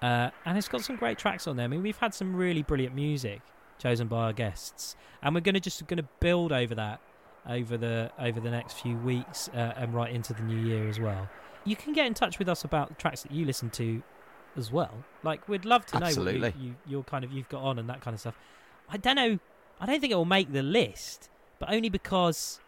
Uh, 0.01 0.29
and 0.45 0.57
it's 0.57 0.67
got 0.67 0.81
some 0.81 0.97
great 0.97 1.17
tracks 1.17 1.47
on 1.47 1.55
there. 1.55 1.65
I 1.65 1.67
mean 1.67 1.81
we've 1.81 1.97
had 1.97 2.13
some 2.13 2.35
really 2.35 2.61
brilliant 2.61 2.93
music 2.95 3.41
chosen 3.79 4.07
by 4.07 4.25
our 4.25 4.33
guests. 4.33 4.95
And 5.21 5.33
we're 5.33 5.41
going 5.41 5.55
to 5.55 5.61
just 5.61 5.85
going 5.87 5.97
to 5.97 6.07
build 6.19 6.51
over 6.51 6.75
that 6.75 6.99
over 7.47 7.77
the 7.77 8.11
over 8.19 8.39
the 8.39 8.51
next 8.51 8.73
few 8.73 8.95
weeks 8.97 9.49
uh, 9.49 9.73
and 9.75 9.93
right 9.93 10.13
into 10.13 10.33
the 10.33 10.43
new 10.43 10.57
year 10.65 10.87
as 10.87 10.99
well. 10.99 11.29
You 11.65 11.75
can 11.75 11.93
get 11.93 12.05
in 12.05 12.13
touch 12.13 12.39
with 12.39 12.49
us 12.49 12.63
about 12.63 12.89
the 12.89 12.95
tracks 12.95 13.23
that 13.23 13.31
you 13.31 13.45
listen 13.45 13.69
to 13.71 14.03
as 14.57 14.71
well. 14.71 15.03
Like 15.23 15.47
we'd 15.49 15.65
love 15.65 15.85
to 15.87 15.99
know 15.99 16.05
Absolutely. 16.07 16.41
what 16.49 16.57
you, 16.59 16.67
you 16.69 16.75
you're 16.87 17.03
kind 17.03 17.23
of 17.23 17.31
you've 17.31 17.49
got 17.49 17.61
on 17.63 17.79
and 17.79 17.89
that 17.89 18.01
kind 18.01 18.13
of 18.13 18.19
stuff. 18.19 18.35
I 18.89 18.97
don't 18.97 19.15
know. 19.15 19.39
I 19.79 19.85
don't 19.85 19.99
think 19.99 20.11
it 20.11 20.15
will 20.15 20.25
make 20.25 20.51
the 20.53 20.63
list, 20.63 21.29
but 21.59 21.71
only 21.71 21.89
because 21.89 22.59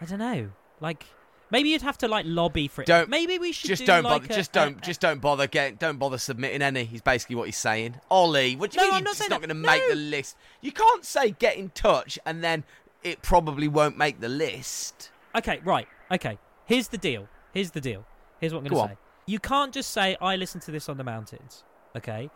I 0.00 0.04
don't 0.04 0.18
know. 0.20 0.50
Like 0.80 1.04
maybe 1.50 1.70
you'd 1.70 1.82
have 1.82 1.98
to 1.98 2.08
like 2.08 2.24
lobby 2.28 2.68
for 2.68 2.82
it. 2.82 2.86
Don't- 2.86 3.08
maybe 3.08 3.38
we 3.38 3.52
should 3.52 3.68
Just 3.68 3.80
do 3.80 3.86
don't 3.86 4.04
like 4.04 4.22
bother. 4.22 4.34
a- 4.34 4.36
just 4.36 4.52
don't. 4.52 4.78
a- 4.78 4.80
just 4.80 5.00
don't 5.00 5.20
bother. 5.20 5.46
Getting. 5.46 5.76
Don't 5.76 5.98
bother 5.98 6.18
submitting 6.18 6.62
any. 6.62 6.84
He's 6.84 7.02
basically 7.02 7.36
what 7.36 7.46
he's 7.46 7.56
saying. 7.56 7.96
Ollie, 8.10 8.54
what 8.56 8.70
do 8.70 8.80
you 8.80 8.86
No, 8.86 8.90
mean? 8.90 8.94
I'm 8.94 9.00
you're 9.00 9.04
not 9.10 9.16
just 9.16 9.30
not 9.30 9.40
going 9.40 9.48
to 9.48 9.54
make 9.54 9.82
the 9.88 9.96
list. 9.96 10.36
You 10.60 10.72
can't 10.72 11.04
say 11.04 11.30
get 11.32 11.56
in 11.56 11.70
touch 11.70 12.18
and 12.24 12.44
then 12.44 12.64
it 13.02 13.22
probably 13.22 13.66
won't 13.68 13.96
make 13.96 14.20
the 14.20 14.28
list. 14.28 15.10
Okay, 15.36 15.60
right. 15.64 15.88
Okay. 16.10 16.38
Here's 16.66 16.88
the 16.88 16.98
deal. 16.98 17.28
Here's 17.54 17.70
the 17.72 17.80
deal. 17.80 18.04
Here's 18.40 18.52
what 18.52 18.60
I'm 18.64 18.68
going 18.68 18.88
to 18.88 18.94
say. 18.94 18.98
You 19.28 19.38
can't 19.38 19.74
just 19.74 19.90
say 19.90 20.16
I 20.22 20.36
listen 20.36 20.58
to 20.62 20.70
this 20.70 20.88
on 20.88 20.96
the 20.96 21.04
mountains. 21.04 21.62
Okay. 21.94 22.30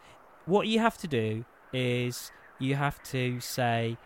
What 0.44 0.66
you 0.66 0.78
have 0.78 0.98
to 0.98 1.08
do 1.08 1.46
is 1.72 2.30
you 2.58 2.74
have 2.74 3.02
to 3.04 3.40
say 3.40 3.96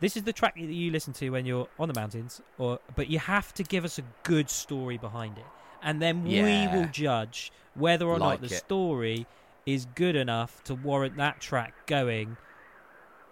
this 0.00 0.14
is 0.14 0.24
the 0.24 0.32
track 0.34 0.54
that 0.56 0.66
you 0.66 0.90
listen 0.90 1.14
to 1.14 1.30
when 1.30 1.46
you're 1.46 1.68
on 1.78 1.88
the 1.88 1.98
mountains 1.98 2.42
or 2.58 2.80
but 2.96 3.08
you 3.08 3.18
have 3.18 3.54
to 3.54 3.62
give 3.62 3.82
us 3.82 3.98
a 3.98 4.02
good 4.24 4.50
story 4.50 4.98
behind 4.98 5.38
it. 5.38 5.46
And 5.82 6.02
then 6.02 6.22
we 6.22 6.42
will 6.42 6.88
judge 6.92 7.50
whether 7.74 8.04
or 8.04 8.18
Like 8.18 8.42
not 8.42 8.48
the 8.48 8.54
it. 8.54 8.58
story 8.58 9.26
is 9.64 9.86
good 9.94 10.14
enough 10.14 10.62
to 10.64 10.74
warrant 10.74 11.16
that 11.16 11.40
track 11.40 11.86
going 11.86 12.36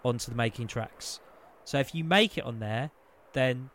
onto 0.03 0.31
the 0.31 0.35
making 0.35 0.67
tracks. 0.67 1.19
So 1.65 1.77
if 1.77 1.93
you 1.93 2.03
make 2.03 2.35
it 2.39 2.45
on 2.45 2.59
there, 2.59 2.89
then 3.33 3.69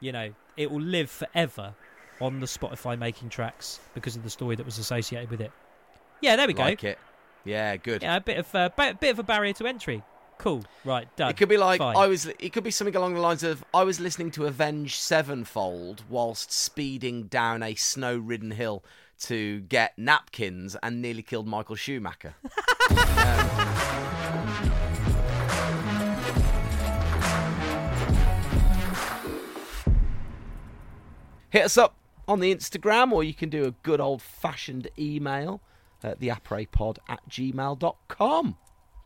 you 0.00 0.12
know, 0.12 0.34
it 0.58 0.70
will 0.70 0.82
live 0.82 1.10
forever 1.10 1.74
on 2.20 2.40
the 2.40 2.46
Spotify 2.46 2.98
making 2.98 3.28
tracks 3.28 3.80
because 3.94 4.16
of 4.16 4.22
the 4.22 4.30
story 4.30 4.56
that 4.56 4.66
was 4.66 4.78
associated 4.78 5.30
with 5.30 5.40
it. 5.40 5.52
Yeah, 6.20 6.36
there 6.36 6.46
we 6.46 6.54
like 6.54 6.80
go. 6.82 6.88
it. 6.88 6.98
Yeah, 7.44 7.76
good. 7.76 8.02
Yeah, 8.02 8.16
a 8.16 8.20
bit 8.20 8.38
of 8.38 8.54
uh, 8.54 8.70
ba- 8.76 8.96
bit 8.98 9.10
of 9.10 9.18
a 9.18 9.22
barrier 9.22 9.52
to 9.54 9.66
entry. 9.66 10.02
Cool. 10.38 10.64
Right, 10.84 11.08
done. 11.16 11.30
It 11.30 11.36
could 11.36 11.48
be 11.48 11.56
like 11.56 11.78
Fine. 11.78 11.96
I 11.96 12.06
was. 12.06 12.26
It 12.26 12.52
could 12.52 12.64
be 12.64 12.70
something 12.70 12.94
along 12.96 13.14
the 13.14 13.20
lines 13.20 13.42
of 13.42 13.64
I 13.72 13.84
was 13.84 14.00
listening 14.00 14.30
to 14.32 14.46
Avenged 14.46 14.96
Sevenfold 15.00 16.02
whilst 16.08 16.52
speeding 16.52 17.24
down 17.24 17.62
a 17.62 17.74
snow-ridden 17.74 18.50
hill 18.52 18.84
to 19.20 19.60
get 19.60 19.96
napkins 19.96 20.76
and 20.82 21.00
nearly 21.00 21.22
killed 21.22 21.46
Michael 21.46 21.76
Schumacher. 21.76 22.34
Um, 22.88 24.56
hit 31.50 31.64
us 31.64 31.78
up 31.78 31.94
on 32.28 32.40
the 32.40 32.54
Instagram, 32.54 33.12
or 33.12 33.22
you 33.24 33.34
can 33.34 33.48
do 33.48 33.64
a 33.64 33.70
good 33.82 34.00
old-fashioned 34.00 34.88
email 34.98 35.60
at 36.02 36.20
theaprespod 36.20 36.98
at 37.08 37.20
gmail.com. 37.28 38.56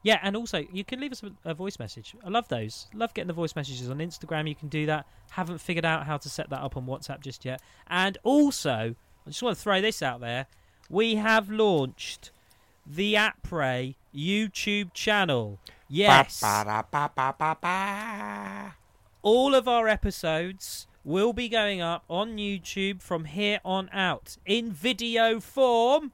Yeah, 0.02 0.18
and 0.22 0.34
also 0.34 0.64
you 0.72 0.84
can 0.84 1.00
leave 1.00 1.12
us 1.12 1.22
a, 1.44 1.54
voice 1.54 1.78
message. 1.78 2.14
I 2.24 2.30
love 2.30 2.48
those. 2.48 2.86
Love 2.94 3.12
getting 3.12 3.28
the 3.28 3.34
voice 3.34 3.54
messages 3.54 3.90
on 3.90 3.98
Instagram. 3.98 4.48
You 4.48 4.54
can 4.54 4.68
do 4.68 4.86
that. 4.86 5.06
Haven't 5.30 5.58
figured 5.58 5.84
out 5.84 6.06
how 6.06 6.16
to 6.16 6.28
set 6.28 6.48
that 6.50 6.60
up 6.60 6.76
on 6.76 6.86
WhatsApp 6.86 7.20
just 7.20 7.44
yet. 7.44 7.60
And 7.86 8.16
also, 8.22 8.94
I 9.26 9.30
just 9.30 9.42
want 9.42 9.56
to 9.56 9.62
throw 9.62 9.82
this 9.82 10.02
out 10.02 10.20
there. 10.20 10.46
We 10.88 11.16
have 11.16 11.50
launched 11.50 12.30
the 12.86 13.14
Après 13.14 13.94
YouTube 14.14 14.94
channel. 14.94 15.58
Yes. 15.88 16.42
All 19.22 19.54
of 19.54 19.68
our 19.68 19.86
episodes 19.86 20.86
will 21.04 21.32
be 21.32 21.48
going 21.48 21.80
up 21.80 22.04
on 22.08 22.36
YouTube 22.36 23.00
from 23.00 23.24
here 23.24 23.60
on 23.64 23.88
out 23.92 24.36
in 24.46 24.72
video 24.72 25.40
form. 25.40 26.12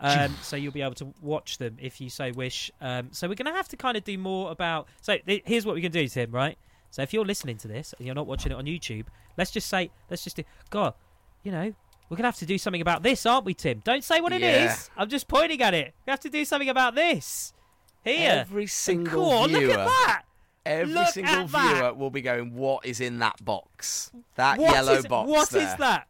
Um, 0.00 0.36
so 0.42 0.56
you'll 0.56 0.72
be 0.72 0.82
able 0.82 0.94
to 0.96 1.12
watch 1.20 1.58
them 1.58 1.76
if 1.80 2.00
you 2.00 2.10
so 2.10 2.32
wish. 2.32 2.70
Um, 2.80 3.08
so 3.12 3.28
we're 3.28 3.34
going 3.34 3.50
to 3.50 3.56
have 3.56 3.68
to 3.68 3.76
kind 3.76 3.96
of 3.96 4.04
do 4.04 4.16
more 4.18 4.50
about. 4.50 4.88
So 5.00 5.16
th- 5.18 5.42
here's 5.46 5.66
what 5.66 5.74
we 5.74 5.82
can 5.82 5.92
do, 5.92 6.06
Tim. 6.08 6.30
Right. 6.30 6.58
So 6.90 7.02
if 7.02 7.12
you're 7.12 7.24
listening 7.24 7.56
to 7.58 7.68
this 7.68 7.94
and 7.96 8.06
you're 8.06 8.14
not 8.14 8.26
watching 8.26 8.52
it 8.52 8.54
on 8.54 8.66
YouTube, 8.66 9.06
let's 9.38 9.50
just 9.50 9.68
say, 9.68 9.90
let's 10.10 10.24
just 10.24 10.36
do. 10.36 10.44
God, 10.70 10.94
you 11.42 11.50
know, 11.50 11.74
we're 12.08 12.16
going 12.16 12.24
to 12.24 12.28
have 12.28 12.36
to 12.36 12.46
do 12.46 12.58
something 12.58 12.82
about 12.82 13.02
this, 13.02 13.24
aren't 13.24 13.46
we, 13.46 13.54
Tim? 13.54 13.80
Don't 13.82 14.04
say 14.04 14.20
what 14.20 14.32
it 14.32 14.42
is. 14.42 14.48
Yeah. 14.70 14.76
I'm 14.98 15.08
just 15.08 15.28
pointing 15.28 15.62
at 15.62 15.72
it. 15.72 15.94
We 16.06 16.10
have 16.10 16.20
to 16.20 16.28
do 16.28 16.44
something 16.44 16.68
about 16.68 16.94
this. 16.94 17.54
Here. 18.04 18.44
Every 18.46 18.66
single 18.66 19.46
viewer, 19.46 19.60
look 19.60 19.78
at 19.78 19.86
that. 19.86 20.22
Every 20.66 20.92
Look 20.94 21.08
single 21.08 21.34
at 21.34 21.48
that. 21.50 21.74
viewer 21.76 21.94
will 21.94 22.10
be 22.10 22.22
going, 22.22 22.54
"What 22.54 22.84
is 22.86 23.00
in 23.00 23.18
that 23.20 23.44
box? 23.44 24.10
That 24.36 24.58
What 24.58 24.72
yellow 24.72 24.92
is- 24.94 25.06
box? 25.06 25.28
What 25.30 25.50
there. 25.50 25.62
is 25.62 25.74
that? 25.76 26.06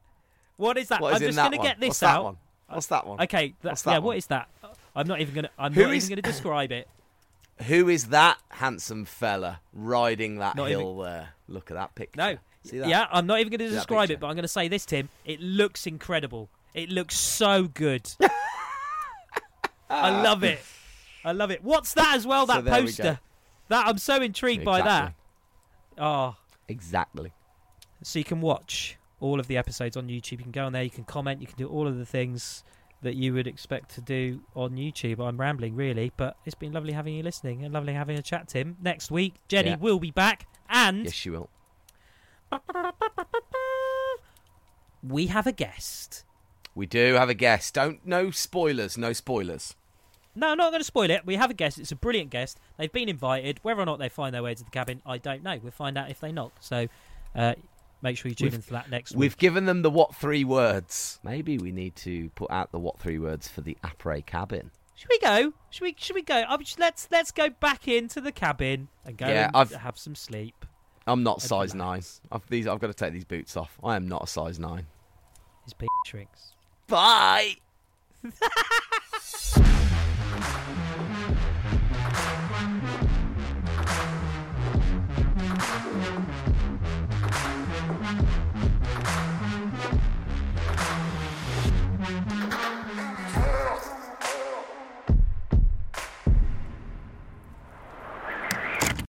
What 0.57 0.79
is 0.79 0.89
that? 0.89 1.01
What 1.01 1.15
is 1.15 1.21
I'm 1.23 1.27
just 1.29 1.37
that 1.37 1.51
going 1.51 1.63
to 1.63 1.67
get 1.69 1.81
this 1.81 1.89
What's 1.89 2.01
that 2.01 2.17
out. 2.17 2.25
one? 2.25 2.37
What's 2.69 2.87
that 2.87 3.07
one? 3.07 3.21
Okay, 3.23 3.55
that, 3.63 3.77
that 3.79 3.87
yeah. 3.87 3.93
one? 3.99 4.03
What 4.05 4.17
is 4.19 4.27
that? 4.29 4.49
I'm 4.95 5.07
not 5.09 5.21
even 5.21 5.35
going 5.35 5.45
to. 5.45 5.51
I'm 5.59 5.73
Who 5.73 5.83
not 5.83 5.95
is- 5.95 6.05
even 6.05 6.17
going 6.17 6.23
to 6.23 6.31
describe 6.31 6.73
it. 6.73 6.89
Who 7.67 7.89
is 7.89 8.07
that 8.09 8.39
handsome 8.49 9.05
fella 9.05 9.61
riding 9.73 10.37
that 10.39 10.57
Not 10.57 10.69
hill 10.69 10.99
there? 10.99 11.31
Look 11.49 11.71
at 11.71 11.75
that 11.77 11.95
picture. 11.95 12.19
No. 12.19 12.37
See 12.65 12.79
that? 12.79 12.89
Yeah, 12.89 13.07
I'm 13.13 13.27
not 13.27 13.41
even 13.41 13.51
going 13.57 13.69
to 13.71 13.75
describe 13.75 14.11
it, 14.11 14.21
but 14.21 14.29
I'm 14.29 14.35
going 14.35 14.43
to 14.43 14.49
say 14.49 14.69
this, 14.69 14.87
Tim. 14.87 15.09
It 15.25 15.41
looks 15.41 15.87
incredible. 15.87 16.49
It 16.75 16.89
looks 16.91 17.17
so 17.19 17.65
good. 17.65 18.09
I 19.91 20.23
love 20.23 20.43
it. 20.45 20.61
I 21.25 21.33
love 21.33 21.51
it. 21.51 21.63
What's 21.63 21.95
that 21.95 22.15
as 22.17 22.27
well? 22.27 22.47
So 22.47 22.55
That 22.55 22.65
we 22.65 22.71
go. 22.71 22.81
poster. 22.87 23.21
That 23.73 23.87
I'm 23.87 23.97
so 23.97 24.21
intrigued 24.21 24.67
by 24.67 24.83
that. 24.83 25.15
Oh, 25.97 26.37
Exactly. 26.69 27.33
so 28.03 28.19
you 28.19 28.25
can 28.25 28.43
watch 28.43 28.99
all 29.19 29.41
of 29.41 29.47
the 29.47 29.57
episodes 29.57 29.97
on 29.97 30.09
YouTube. 30.09 30.33
You 30.33 30.39
can 30.39 30.51
go 30.53 30.67
on 30.67 30.73
there. 30.75 30.83
You 30.83 30.91
can 30.91 31.05
comment. 31.05 31.41
You 31.41 31.47
can 31.47 31.57
do 31.57 31.69
all 31.69 31.87
of 31.89 31.97
the 31.97 32.05
things 32.05 32.65
that 33.01 33.15
you 33.15 33.33
would 33.33 33.47
expect 33.47 33.95
to 33.95 34.01
do 34.03 34.43
on 34.55 34.73
YouTube. 34.73 35.19
I'm 35.27 35.41
rambling, 35.41 35.75
really, 35.75 36.13
but 36.19 36.37
it's 36.45 36.55
been 36.55 36.73
lovely 36.73 36.93
having 36.93 37.15
you 37.15 37.23
listening 37.23 37.65
and 37.65 37.73
lovely 37.73 37.95
having 37.95 38.19
a 38.19 38.23
chat, 38.23 38.49
Tim. 38.49 38.77
Next 38.83 39.11
week, 39.11 39.35
Jenny 39.49 39.71
Yeah. 39.71 39.77
will 39.77 39.99
be 39.99 40.11
back, 40.11 40.47
and 40.69 41.05
Yes, 41.07 41.25
you 41.25 41.33
will. 41.33 41.51
we 45.03 45.27
have 45.29 45.47
a 45.47 45.53
guest. 45.53 46.25
We 46.75 46.87
do 46.87 47.15
have 47.15 47.29
a 47.29 47.35
guest. 47.35 47.75
Don't 47.75 48.05
no 48.07 48.31
spoilers. 48.31 48.97
No 48.99 49.13
spoilers. 49.13 49.75
No, 50.35 50.49
I'm 50.49 50.57
not 50.57 50.71
going 50.71 50.81
to 50.81 50.85
spoil 50.85 51.11
it. 51.11 51.27
We 51.27 51.37
have 51.37 51.51
a 51.51 51.55
guest. 51.55 51.79
It's 51.79 51.93
a 51.93 51.97
brilliant 51.97 52.31
guest. 52.31 52.59
They've 52.79 52.91
been 52.93 53.09
invited. 53.09 53.59
Whether 53.63 53.83
or 53.83 53.87
not 53.87 53.99
they 53.99 54.09
find 54.09 54.35
their 54.35 54.43
way 54.43 54.55
to 54.55 54.65
the 54.65 54.71
cabin, 54.71 55.03
I 55.05 55.19
don't 55.19 55.43
know. 55.43 55.59
We'll 55.63 55.73
find 55.73 55.99
out 55.99 56.11
if 56.11 56.21
they 56.21 56.33
knock. 56.33 56.53
So 56.61 56.87
uh, 57.35 57.55
make 58.01 58.17
sure 58.17 58.29
you 58.31 58.35
tune 58.35 58.47
We've- 58.47 58.57
in 58.57 58.63
for 58.63 58.73
that 58.73 58.91
next 58.91 59.15
We've 59.15 59.33
week. 59.33 59.39
given 59.39 59.67
them 59.67 59.83
the 59.83 59.91
what 59.91 60.15
three 60.15 60.45
words. 60.45 61.21
Maybe 61.23 61.59
we 61.59 61.71
need 61.73 61.97
to 61.97 62.31
put 62.31 62.51
out 62.51 62.73
the 62.73 62.79
what 62.79 62.99
three 62.99 63.19
words 63.19 63.47
for 63.49 63.61
the 63.61 63.77
Après 63.85 64.25
cabin. 64.25 64.71
Should 64.95 65.09
we 65.11 65.19
go? 65.19 65.53
Should 65.71 65.83
we? 65.83 65.95
Should 65.99 66.15
we 66.15 66.23
go? 66.23 66.37
i 66.49 66.57
let's 66.79 67.09
let's 67.11 67.31
go 67.33 67.51
back 67.51 67.89
into 67.89 68.21
the 68.21 68.31
cabin 68.33 68.89
and 69.05 69.17
go 69.19 69.27
Yeah, 69.27 69.49
and 69.49 69.57
I've- 69.57 69.75
have 69.75 69.99
some 69.99 70.15
sleep. 70.15 70.65
I'm 71.07 71.25
not 71.25 71.39
And 71.39 71.43
size 71.43 71.75
nine. 71.75 72.03
I've, 72.31 72.47
these, 72.49 72.69
I've 72.69 72.79
got 72.79 72.87
to 72.87 72.95
take 72.95 73.13
these 73.13 73.25
boots 73.25 73.57
off. 73.57 73.77
I 73.83 73.97
am 73.97 74.07
not 74.07 74.23
a 74.23 74.27
size 74.29 74.61
nine. 74.61 74.87
His 75.65 75.75
p 75.75 75.87
shrinks. 76.07 76.55
Bye. 76.87 77.57
Thank 80.43 81.11
you. 81.11 81.12